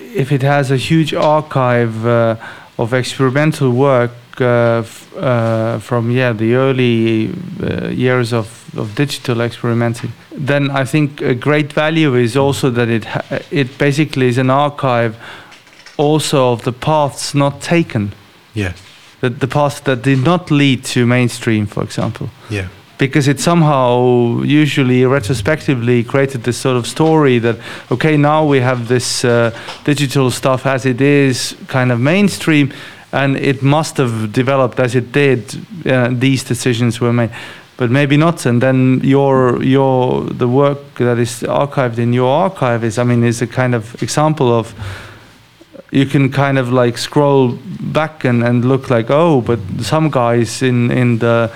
if 0.00 0.32
it 0.32 0.42
has 0.42 0.70
a 0.70 0.76
huge 0.76 1.14
archive 1.14 2.06
uh, 2.06 2.36
of 2.76 2.92
experimental 2.92 3.70
work 3.70 4.10
uh, 4.40 4.82
uh, 5.16 5.78
from 5.80 6.10
yeah 6.10 6.32
the 6.32 6.54
early 6.54 7.30
uh, 7.62 7.88
years 7.88 8.32
of, 8.32 8.46
of 8.76 8.94
digital 8.94 9.40
experimenting, 9.40 10.12
then 10.46 10.70
I 10.70 10.84
think 10.84 11.20
a 11.20 11.34
great 11.34 11.72
value 11.72 12.14
is 12.14 12.36
also 12.36 12.70
that 12.70 12.88
it 12.88 13.04
ha- 13.04 13.40
it 13.50 13.78
basically 13.78 14.28
is 14.28 14.38
an 14.38 14.50
archive 14.50 15.16
also 15.96 16.52
of 16.52 16.62
the 16.62 16.72
paths 16.72 17.34
not 17.34 17.60
taken, 17.60 18.12
Yeah, 18.54 18.72
the, 19.20 19.30
the 19.30 19.48
paths 19.48 19.80
that 19.80 20.02
did 20.02 20.24
not 20.24 20.50
lead 20.50 20.84
to 20.94 21.06
mainstream, 21.06 21.66
for 21.66 21.82
example. 21.82 22.28
Yeah, 22.50 22.68
because 22.98 23.28
it 23.28 23.40
somehow 23.40 24.42
usually 24.42 25.04
retrospectively 25.04 26.02
created 26.02 26.42
this 26.42 26.58
sort 26.58 26.76
of 26.76 26.86
story 26.86 27.38
that 27.38 27.56
okay 27.90 28.16
now 28.16 28.44
we 28.44 28.60
have 28.60 28.88
this 28.88 29.24
uh, 29.24 29.56
digital 29.84 30.30
stuff 30.30 30.66
as 30.66 30.84
it 30.84 31.00
is 31.00 31.56
kind 31.68 31.92
of 31.92 32.00
mainstream 32.00 32.72
and 33.12 33.36
it 33.36 33.62
must 33.62 33.96
have 33.96 34.32
developed 34.32 34.78
as 34.80 34.94
it 34.94 35.12
did 35.12 35.54
uh, 35.86 36.08
these 36.12 36.44
decisions 36.44 37.00
were 37.00 37.12
made. 37.12 37.30
But 37.76 37.90
maybe 37.90 38.16
not 38.16 38.44
and 38.44 38.60
then 38.60 39.00
your 39.04 39.62
your 39.62 40.24
the 40.24 40.48
work 40.48 40.96
that 40.96 41.18
is 41.18 41.42
archived 41.42 41.98
in 41.98 42.12
your 42.12 42.28
archive 42.28 42.82
is 42.82 42.98
i 42.98 43.04
mean 43.04 43.22
is 43.22 43.40
a 43.40 43.46
kind 43.46 43.72
of 43.72 44.02
example 44.02 44.52
of 44.52 44.74
you 45.92 46.04
can 46.04 46.32
kind 46.32 46.58
of 46.58 46.72
like 46.72 46.98
scroll 46.98 47.56
back 47.80 48.24
and, 48.24 48.42
and 48.42 48.64
look 48.64 48.90
like 48.90 49.10
oh 49.10 49.40
but 49.40 49.60
some 49.80 50.10
guys 50.10 50.60
in 50.60 50.90
in 50.90 51.18
the 51.18 51.52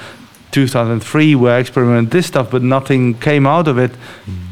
2003 0.52 1.34
were 1.34 1.58
experimenting 1.58 2.10
this 2.10 2.26
stuff 2.26 2.50
but 2.50 2.62
nothing 2.62 3.14
came 3.18 3.46
out 3.46 3.66
of 3.68 3.78
it 3.78 3.90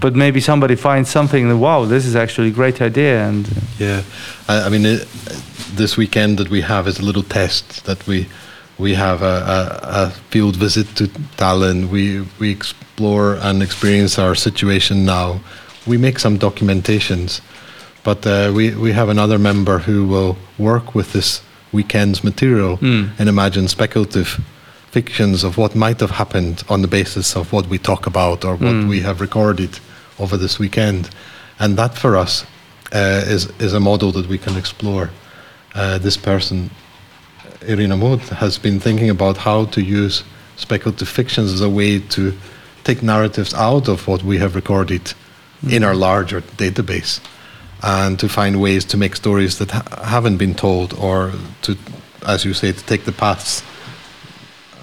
but 0.01 0.15
maybe 0.15 0.41
somebody 0.41 0.75
finds 0.77 1.11
something 1.11 1.49
that 1.49 1.57
wow 1.59 1.85
this 1.85 2.05
is 2.07 2.15
actually 2.17 2.49
a 2.49 2.55
great 2.61 2.81
idea 2.83 3.29
and 3.29 3.49
yeah. 3.79 4.03
I, 4.49 4.67
I 4.67 4.69
mean, 4.71 4.85
it, 4.87 5.07
this 5.77 5.97
weekend 5.97 6.39
that 6.39 6.49
we 6.51 6.63
have 6.63 6.89
is 6.89 6.99
a 6.99 7.03
little 7.05 7.23
test 7.23 7.85
that 7.85 8.07
we 8.07 8.27
we 8.79 8.95
have 8.95 9.23
a, 9.23 9.37
a, 9.57 9.59
a 10.05 10.11
field 10.31 10.57
visit 10.57 10.87
to 10.97 11.05
Tallinn. 11.37 11.89
We 11.91 12.27
we 12.41 12.51
explore 12.51 13.37
and 13.47 13.63
experience 13.63 14.19
our 14.19 14.35
situation 14.35 15.05
now. 15.05 15.41
We 15.87 15.97
make 15.99 16.19
some 16.19 16.39
documentations, 16.39 17.41
but 18.05 18.27
uh, 18.27 18.53
we 18.57 18.75
we 18.75 18.93
have 18.93 19.11
another 19.11 19.39
member 19.39 19.79
who 19.79 20.07
will 20.07 20.37
work 20.59 20.95
with 20.95 21.13
this 21.13 21.43
weekend's 21.73 22.23
material 22.25 22.79
Mm. 22.79 23.11
and 23.19 23.29
imagine 23.29 23.69
speculative 23.69 24.29
fictions 24.91 25.45
of 25.45 25.57
what 25.57 25.75
might 25.75 26.01
have 26.01 26.11
happened 26.11 26.63
on 26.69 26.83
the 26.83 26.89
basis 26.89 27.37
of 27.37 27.53
what 27.53 27.67
we 27.69 27.79
talk 27.79 28.07
about 28.07 28.45
or 28.45 28.57
what 28.57 28.75
Mm. 28.75 28.89
we 28.89 29.01
have 29.01 29.21
recorded 29.21 29.79
over 30.19 30.37
this 30.37 30.59
weekend, 30.59 31.09
and 31.59 31.77
that 31.77 31.97
for 31.99 32.17
us 32.17 32.45
uh, 32.93 33.23
is 33.35 33.49
is 33.59 33.73
a 33.73 33.81
model 33.81 34.13
that 34.13 34.27
we 34.27 34.39
can 34.39 34.57
explore. 34.57 35.11
Uh, 35.75 35.99
this 35.99 36.17
person 36.17 36.71
Irina 37.67 37.97
Mood 37.97 38.21
has 38.21 38.59
been 38.59 38.81
thinking 38.81 39.11
about 39.11 39.37
how 39.37 39.67
to 39.67 39.81
use 39.81 40.25
speculative 40.57 41.09
fictions 41.09 41.53
as 41.53 41.61
a 41.61 41.69
way 41.69 42.01
to 42.01 42.33
take 42.85 43.03
narratives 43.03 43.55
out 43.55 43.89
of 43.89 44.07
what 44.09 44.23
we 44.23 44.39
have 44.39 44.55
recorded 44.55 45.15
mm. 45.65 45.73
in 45.73 45.85
our 45.85 45.95
larger 45.95 46.41
database 46.57 47.21
and 47.83 48.19
to 48.19 48.29
find 48.29 48.61
ways 48.61 48.85
to 48.85 48.97
make 48.97 49.15
stories 49.17 49.59
that 49.59 49.71
ha 49.71 49.83
haven't 50.05 50.39
been 50.39 50.55
told 50.55 50.93
or 50.95 51.33
to, 51.63 51.77
as 52.27 52.45
you 52.45 52.55
say, 52.55 52.73
to 52.73 52.85
take 52.87 53.05
the 53.05 53.13
paths. 53.13 53.63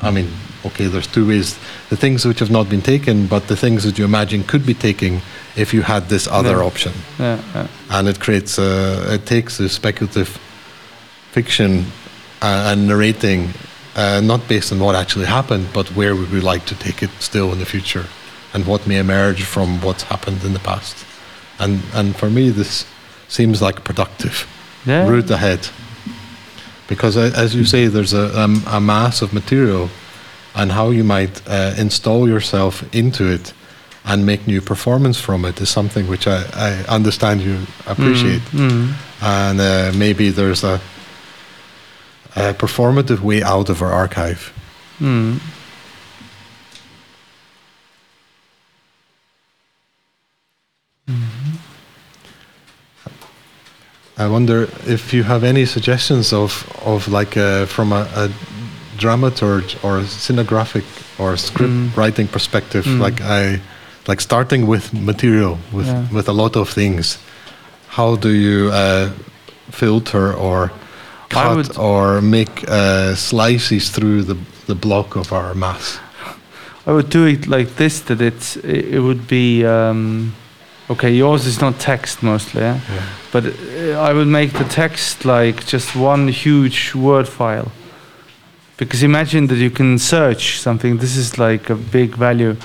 I 0.01 0.11
mean, 0.11 0.29
okay, 0.65 0.87
there's 0.87 1.07
two 1.07 1.27
ways 1.27 1.57
the 1.89 1.97
things 1.97 2.25
which 2.25 2.39
have 2.39 2.51
not 2.51 2.69
been 2.69 2.81
taken, 2.81 3.27
but 3.27 3.47
the 3.47 3.55
things 3.55 3.83
that 3.83 3.97
you 3.97 4.05
imagine 4.05 4.43
could 4.43 4.65
be 4.65 4.73
taken 4.73 5.21
if 5.55 5.73
you 5.73 5.81
had 5.81 6.09
this 6.09 6.27
other 6.27 6.57
yeah. 6.57 6.65
option. 6.65 6.93
Yeah, 7.19 7.41
yeah. 7.53 7.67
And 7.89 8.07
it 8.07 8.19
creates, 8.19 8.57
a, 8.57 9.13
it 9.13 9.25
takes 9.25 9.59
a 9.59 9.69
speculative 9.69 10.39
fiction 11.31 11.85
uh, 12.41 12.71
and 12.71 12.87
narrating, 12.87 13.53
uh, 13.95 14.21
not 14.21 14.47
based 14.47 14.71
on 14.71 14.79
what 14.79 14.95
actually 14.95 15.25
happened, 15.25 15.67
but 15.73 15.87
where 15.95 16.15
would 16.15 16.31
we 16.31 16.41
like 16.41 16.65
to 16.65 16.75
take 16.75 17.01
it 17.01 17.09
still 17.19 17.51
in 17.51 17.59
the 17.59 17.65
future, 17.65 18.05
and 18.53 18.65
what 18.65 18.87
may 18.87 18.97
emerge 18.99 19.43
from 19.43 19.81
what's 19.81 20.03
happened 20.03 20.43
in 20.43 20.53
the 20.53 20.59
past. 20.59 21.05
And 21.59 21.81
and 21.93 22.15
for 22.15 22.29
me, 22.29 22.51
this 22.51 22.85
seems 23.27 23.61
like 23.61 23.79
a 23.79 23.81
productive 23.81 24.47
yeah. 24.85 25.07
route 25.07 25.29
ahead, 25.31 25.69
because 26.87 27.17
uh, 27.17 27.31
as 27.35 27.53
you 27.55 27.65
say, 27.65 27.87
there's 27.87 28.13
a, 28.13 28.31
a, 28.35 28.77
a 28.77 28.81
mass 28.81 29.21
of 29.21 29.33
material 29.33 29.89
and 30.55 30.71
how 30.71 30.89
you 30.89 31.03
might 31.03 31.41
uh, 31.47 31.73
install 31.77 32.27
yourself 32.27 32.83
into 32.95 33.31
it 33.31 33.53
and 34.07 34.25
make 34.25 34.47
new 34.47 34.61
performance 34.61 35.19
from 35.19 35.45
it 35.45 35.59
is 35.61 35.69
something 35.69 36.07
which 36.07 36.27
I, 36.27 36.43
I 36.53 36.71
understand 36.95 37.41
you 37.41 37.67
appreciate. 37.85 38.41
Mm, 38.51 38.69
mm. 38.69 38.93
And 39.21 39.59
uh, 39.59 39.91
maybe 39.95 40.29
there's 40.29 40.63
a, 40.63 40.79
a, 42.35 42.53
performative 42.53 43.19
way 43.19 43.43
out 43.43 43.69
of 43.69 43.81
our 43.81 43.91
archive. 43.91 44.53
Mm. 44.99 45.39
I 54.17 54.27
wonder 54.27 54.63
if 54.87 55.13
you 55.13 55.23
have 55.23 55.43
any 55.43 55.65
suggestions 55.65 56.33
of, 56.33 56.67
of 56.83 57.07
like 57.07 57.37
uh, 57.37 57.67
from 57.67 57.91
a, 57.91 58.07
a 58.15 58.29
dramaturg 58.97 59.75
or 59.83 60.01
scenographic 60.01 60.83
or 61.19 61.37
script 61.37 61.71
mm. 61.71 61.95
writing 61.95 62.27
perspective, 62.27 62.85
mm. 62.85 62.99
like 62.99 63.21
I 63.21 63.61
like 64.07 64.21
starting 64.21 64.65
with 64.65 64.91
material 64.93 65.59
with 65.71 65.85
yeah. 65.85 66.11
with 66.11 66.27
a 66.27 66.33
lot 66.33 66.55
of 66.55 66.69
things. 66.69 67.19
How 67.89 68.15
do 68.15 68.29
you 68.29 68.71
uh, 68.71 69.11
filter 69.69 70.33
or 70.33 70.71
cut 71.29 71.77
or 71.77 72.21
make 72.21 72.67
uh, 72.67 73.13
slices 73.15 73.91
through 73.91 74.23
the 74.23 74.37
the 74.65 74.75
block 74.75 75.15
of 75.15 75.31
our 75.31 75.53
mass? 75.53 75.99
I 76.87 76.91
would 76.91 77.09
do 77.09 77.25
it 77.25 77.47
like 77.47 77.75
this: 77.75 77.99
that 78.01 78.21
it's 78.21 78.55
it 78.57 78.99
would 78.99 79.27
be. 79.27 79.63
Um, 79.63 80.33
okay, 80.89 81.11
yours 81.11 81.45
is 81.45 81.61
not 81.61 81.79
text 81.79 82.23
mostly, 82.23 82.61
yeah? 82.61 82.79
yeah. 82.89 83.09
but 83.31 83.45
uh, 83.45 83.99
I 83.99 84.13
would 84.13 84.27
make 84.27 84.53
the 84.53 84.63
text 84.63 85.25
like 85.25 85.65
just 85.65 85.95
one 85.95 86.27
huge 86.27 86.95
word 86.95 87.27
file 87.27 87.71
because 88.77 89.03
imagine 89.03 89.47
that 89.47 89.57
you 89.57 89.71
can 89.71 89.97
search 89.97 90.59
something. 90.59 90.97
This 90.97 91.17
is 91.17 91.37
like 91.37 91.69
a 91.69 91.75
big 91.75 92.15
value. 92.15 92.55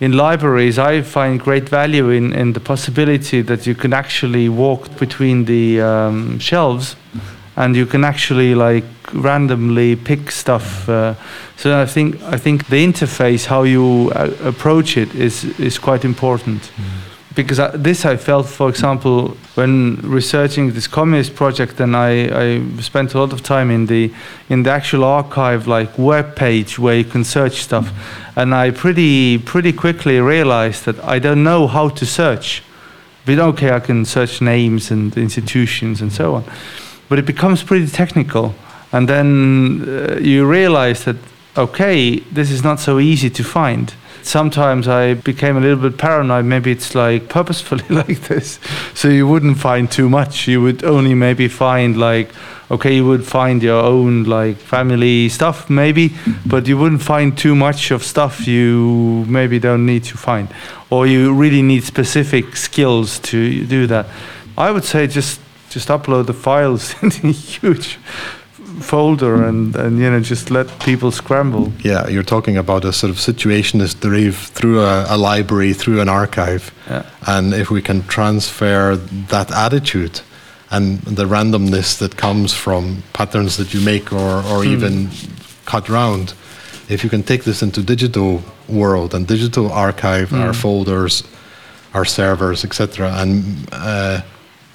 In 0.00 0.12
libraries, 0.12 0.78
I 0.78 1.02
find 1.02 1.38
great 1.38 1.68
value 1.68 2.10
in, 2.10 2.32
in 2.32 2.54
the 2.54 2.60
possibility 2.60 3.40
that 3.42 3.66
you 3.66 3.76
can 3.76 3.92
actually 3.92 4.48
walk 4.48 4.98
between 4.98 5.44
the 5.44 5.80
um, 5.80 6.40
shelves 6.40 6.96
and 7.54 7.76
you 7.76 7.86
can 7.86 8.02
actually 8.02 8.56
like 8.56 8.84
randomly 9.12 9.94
pick 9.94 10.32
stuff. 10.32 10.88
Uh, 10.88 11.14
so 11.56 11.80
I 11.80 11.86
think 11.86 12.20
I 12.22 12.36
think 12.36 12.66
the 12.66 12.84
interface, 12.84 13.46
how 13.46 13.62
you 13.62 14.10
uh, 14.16 14.32
approach 14.42 14.96
it, 14.96 15.14
is 15.14 15.44
is 15.60 15.78
quite 15.78 16.04
important. 16.04 16.72
Mm 16.76 17.11
because 17.34 17.58
I, 17.58 17.76
this 17.76 18.04
I 18.04 18.16
felt, 18.16 18.46
for 18.46 18.68
example, 18.68 19.36
when 19.54 19.96
researching 20.02 20.72
this 20.72 20.86
communist 20.86 21.34
project, 21.34 21.80
and 21.80 21.96
I, 21.96 22.10
I 22.32 22.80
spent 22.80 23.14
a 23.14 23.18
lot 23.18 23.32
of 23.32 23.42
time 23.42 23.70
in 23.70 23.86
the 23.86 24.12
in 24.48 24.64
the 24.64 24.70
actual 24.70 25.04
archive, 25.04 25.66
like 25.66 25.96
web 25.98 26.36
page 26.36 26.78
where 26.78 26.96
you 26.96 27.04
can 27.04 27.24
search 27.24 27.62
stuff, 27.62 27.90
and 28.36 28.54
I 28.54 28.70
pretty 28.70 29.38
pretty 29.38 29.72
quickly 29.72 30.20
realized 30.20 30.84
that 30.84 31.02
I 31.04 31.18
don't 31.18 31.42
know 31.42 31.66
how 31.66 31.88
to 31.88 32.06
search. 32.06 32.62
But 33.24 33.38
okay, 33.38 33.70
I 33.70 33.80
can 33.80 34.04
search 34.04 34.40
names 34.40 34.90
and 34.90 35.16
institutions 35.16 36.02
and 36.02 36.12
so 36.12 36.34
on, 36.34 36.44
but 37.08 37.18
it 37.18 37.26
becomes 37.26 37.62
pretty 37.62 37.86
technical, 37.86 38.54
and 38.90 39.08
then 39.08 39.84
uh, 39.88 40.18
you 40.20 40.44
realize 40.44 41.04
that 41.04 41.16
okay, 41.56 42.18
this 42.32 42.50
is 42.50 42.62
not 42.64 42.80
so 42.80 42.98
easy 42.98 43.30
to 43.30 43.44
find 43.44 43.94
sometimes 44.24 44.88
I 44.88 45.14
became 45.14 45.56
a 45.56 45.60
little 45.60 45.88
bit 45.88 45.98
paranoid. 45.98 46.44
Maybe 46.44 46.72
it's 46.72 46.94
like 46.94 47.28
purposefully 47.28 47.84
like 47.88 48.20
this. 48.22 48.58
So 48.94 49.08
you 49.08 49.26
wouldn't 49.26 49.58
find 49.58 49.90
too 49.90 50.08
much. 50.08 50.48
You 50.48 50.62
would 50.62 50.84
only 50.84 51.14
maybe 51.14 51.48
find 51.48 51.96
like, 51.96 52.30
okay, 52.70 52.96
you 52.96 53.06
would 53.06 53.26
find 53.26 53.62
your 53.62 53.82
own 53.82 54.24
like 54.24 54.56
family 54.56 55.28
stuff 55.28 55.68
maybe, 55.68 56.14
but 56.46 56.66
you 56.66 56.78
wouldn't 56.78 57.02
find 57.02 57.36
too 57.36 57.54
much 57.54 57.90
of 57.90 58.02
stuff 58.02 58.46
you 58.46 59.24
maybe 59.28 59.58
don't 59.58 59.86
need 59.86 60.04
to 60.04 60.16
find. 60.16 60.48
Or 60.90 61.06
you 61.06 61.34
really 61.34 61.62
need 61.62 61.84
specific 61.84 62.56
skills 62.56 63.18
to 63.20 63.66
do 63.66 63.86
that. 63.86 64.06
I 64.56 64.70
would 64.70 64.84
say 64.84 65.06
just 65.06 65.40
just 65.70 65.88
upload 65.88 66.26
the 66.26 66.34
files 66.34 66.94
in 67.02 67.10
huge 67.32 67.98
folder 68.82 69.44
and, 69.44 69.74
and 69.76 69.98
you 69.98 70.10
know 70.10 70.20
just 70.20 70.50
let 70.50 70.66
people 70.80 71.10
scramble. 71.10 71.72
Yeah, 71.82 72.08
you're 72.08 72.22
talking 72.22 72.56
about 72.56 72.84
a 72.84 72.92
sort 72.92 73.10
of 73.10 73.16
situationist 73.16 74.00
derive 74.00 74.36
through 74.36 74.80
a, 74.80 75.06
a 75.08 75.16
library, 75.16 75.72
through 75.72 76.00
an 76.00 76.08
archive, 76.08 76.72
yeah. 76.88 77.04
and 77.26 77.54
if 77.54 77.70
we 77.70 77.82
can 77.82 78.02
transfer 78.08 78.96
that 78.96 79.50
attitude 79.50 80.20
and 80.70 81.00
the 81.02 81.24
randomness 81.24 81.98
that 81.98 82.16
comes 82.16 82.54
from 82.54 83.02
patterns 83.12 83.56
that 83.58 83.74
you 83.74 83.80
make 83.82 84.12
or, 84.12 84.42
or 84.46 84.64
hmm. 84.64 84.70
even 84.70 85.10
cut 85.66 85.88
round, 85.88 86.34
if 86.88 87.04
you 87.04 87.10
can 87.10 87.22
take 87.22 87.44
this 87.44 87.62
into 87.62 87.82
digital 87.82 88.42
world 88.68 89.14
and 89.14 89.26
digital 89.26 89.70
archive 89.70 90.30
mm. 90.30 90.40
our 90.40 90.52
folders, 90.52 91.24
our 91.94 92.04
servers, 92.04 92.64
etc., 92.64 93.12
and 93.16 93.68
uh, 93.72 94.20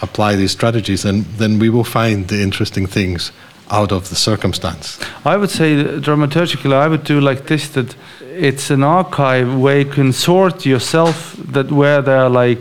apply 0.01 0.35
these 0.35 0.51
strategies, 0.51 1.05
and 1.05 1.25
then 1.37 1.59
we 1.59 1.69
will 1.69 1.83
find 1.83 2.27
the 2.27 2.41
interesting 2.41 2.85
things 2.85 3.31
out 3.69 3.91
of 3.91 4.09
the 4.09 4.15
circumstance? 4.15 4.99
I 5.25 5.37
would 5.37 5.49
say 5.49 5.79
uh, 5.79 5.99
dramaturgically, 5.99 6.73
I 6.73 6.87
would 6.87 7.03
do 7.03 7.19
like 7.19 7.47
this: 7.47 7.69
that 7.69 7.95
it's 8.21 8.69
an 8.69 8.83
archive 8.83 9.57
where 9.57 9.79
you 9.79 9.85
can 9.85 10.13
sort 10.13 10.65
yourself. 10.65 11.35
That 11.51 11.71
where 11.71 12.01
there 12.01 12.17
are 12.17 12.29
like 12.29 12.59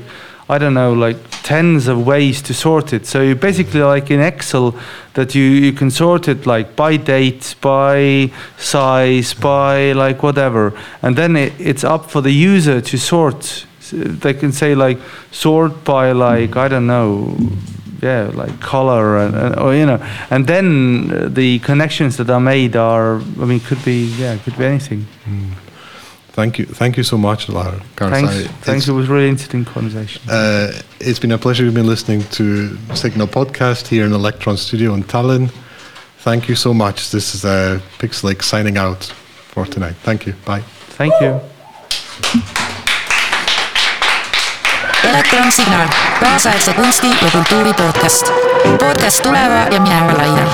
I 0.48 0.59
don't 0.59 0.74
know, 0.74 0.92
like 0.92 1.16
tens 1.42 1.88
of 1.88 2.07
ways 2.07 2.40
to 2.42 2.54
sort 2.54 2.92
it. 2.92 3.04
So 3.04 3.20
you 3.20 3.34
basically 3.34 3.82
like 3.82 4.12
in 4.12 4.20
Excel 4.20 4.78
that 5.14 5.34
you, 5.34 5.42
you 5.42 5.72
can 5.72 5.90
sort 5.90 6.28
it 6.28 6.46
like 6.46 6.76
by 6.76 6.96
date, 6.96 7.57
by 7.61 8.30
size, 8.57 9.34
by 9.34 9.90
like 9.92 10.22
whatever. 10.22 10.72
And 11.02 11.16
then 11.16 11.34
it, 11.34 11.52
it's 11.59 11.82
up 11.82 12.11
for 12.11 12.20
the 12.20 12.30
user 12.30 12.80
to 12.80 12.96
sort. 12.96 13.66
They 13.92 14.34
can 14.34 14.52
say 14.52 14.76
like 14.76 14.98
sort 15.32 15.82
by 15.84 16.12
like, 16.12 16.57
I 16.57 16.68
don't 16.68 16.86
know, 16.86 17.36
yeah, 18.03 18.30
like 18.34 18.61
color 18.61 19.18
and, 19.18 19.34
and, 19.34 19.59
or 19.59 19.74
you 19.74 19.86
know, 19.86 20.01
and 20.30 20.47
then 20.47 21.34
the 21.34 21.59
connections 21.61 22.16
that 22.16 22.30
are 22.30 22.40
made 22.40 22.76
are, 22.76 23.16
I 23.16 23.44
mean, 23.44 23.61
could 23.61 23.84
be 23.84 24.07
yeah, 24.18 24.36
could 24.38 24.57
be 24.59 24.64
anything. 24.64 25.07
Mm. 25.24 25.53
Thank 26.32 26.59
you, 26.59 26.66
thank 26.66 26.99
you 26.99 27.03
so 27.03 27.16
much, 27.16 27.49
Laur. 27.49 27.80
Thanks, 27.97 28.47
thanks. 28.62 28.88
It 28.88 28.92
was 28.92 29.09
really 29.09 29.28
interesting 29.28 29.64
conversation. 29.64 30.20
Uh, 30.28 30.70
it's 31.01 31.18
been 31.18 31.32
a 31.32 31.38
pleasure. 31.38 31.64
You've 31.64 31.72
been 31.72 31.86
listening 31.86 32.24
to 32.32 32.76
Signal 32.94 33.26
podcast 33.26 33.86
here 33.86 34.05
in 34.05 34.12
Electron 34.12 34.59
Studio 34.59 34.92
in 34.92 35.03
Tallinn. 35.05 35.51
Thank 36.18 36.49
you 36.49 36.55
so 36.55 36.74
much. 36.74 37.11
This 37.11 37.34
is 37.34 37.44
uh, 37.44 37.80
Pixelache 37.99 38.42
signing 38.42 38.76
out 38.76 39.05
for 39.05 39.64
tonight. 39.64 39.94
Thank 40.03 40.26
you. 40.26 40.34
Bye. 40.44 40.61
Thank 40.99 41.14
you. 41.22 42.57
Elektronsignaal, 45.11 45.88
kaasaegse 46.20 46.72
kunsti 46.72 47.11
ja 47.22 47.30
kultuuri 47.32 47.74
podcast. 47.74 48.32
podcast 48.78 49.22
tuleva 49.22 49.66
ja 49.70 49.80
mineva 49.80 50.12
laiali. 50.18 50.50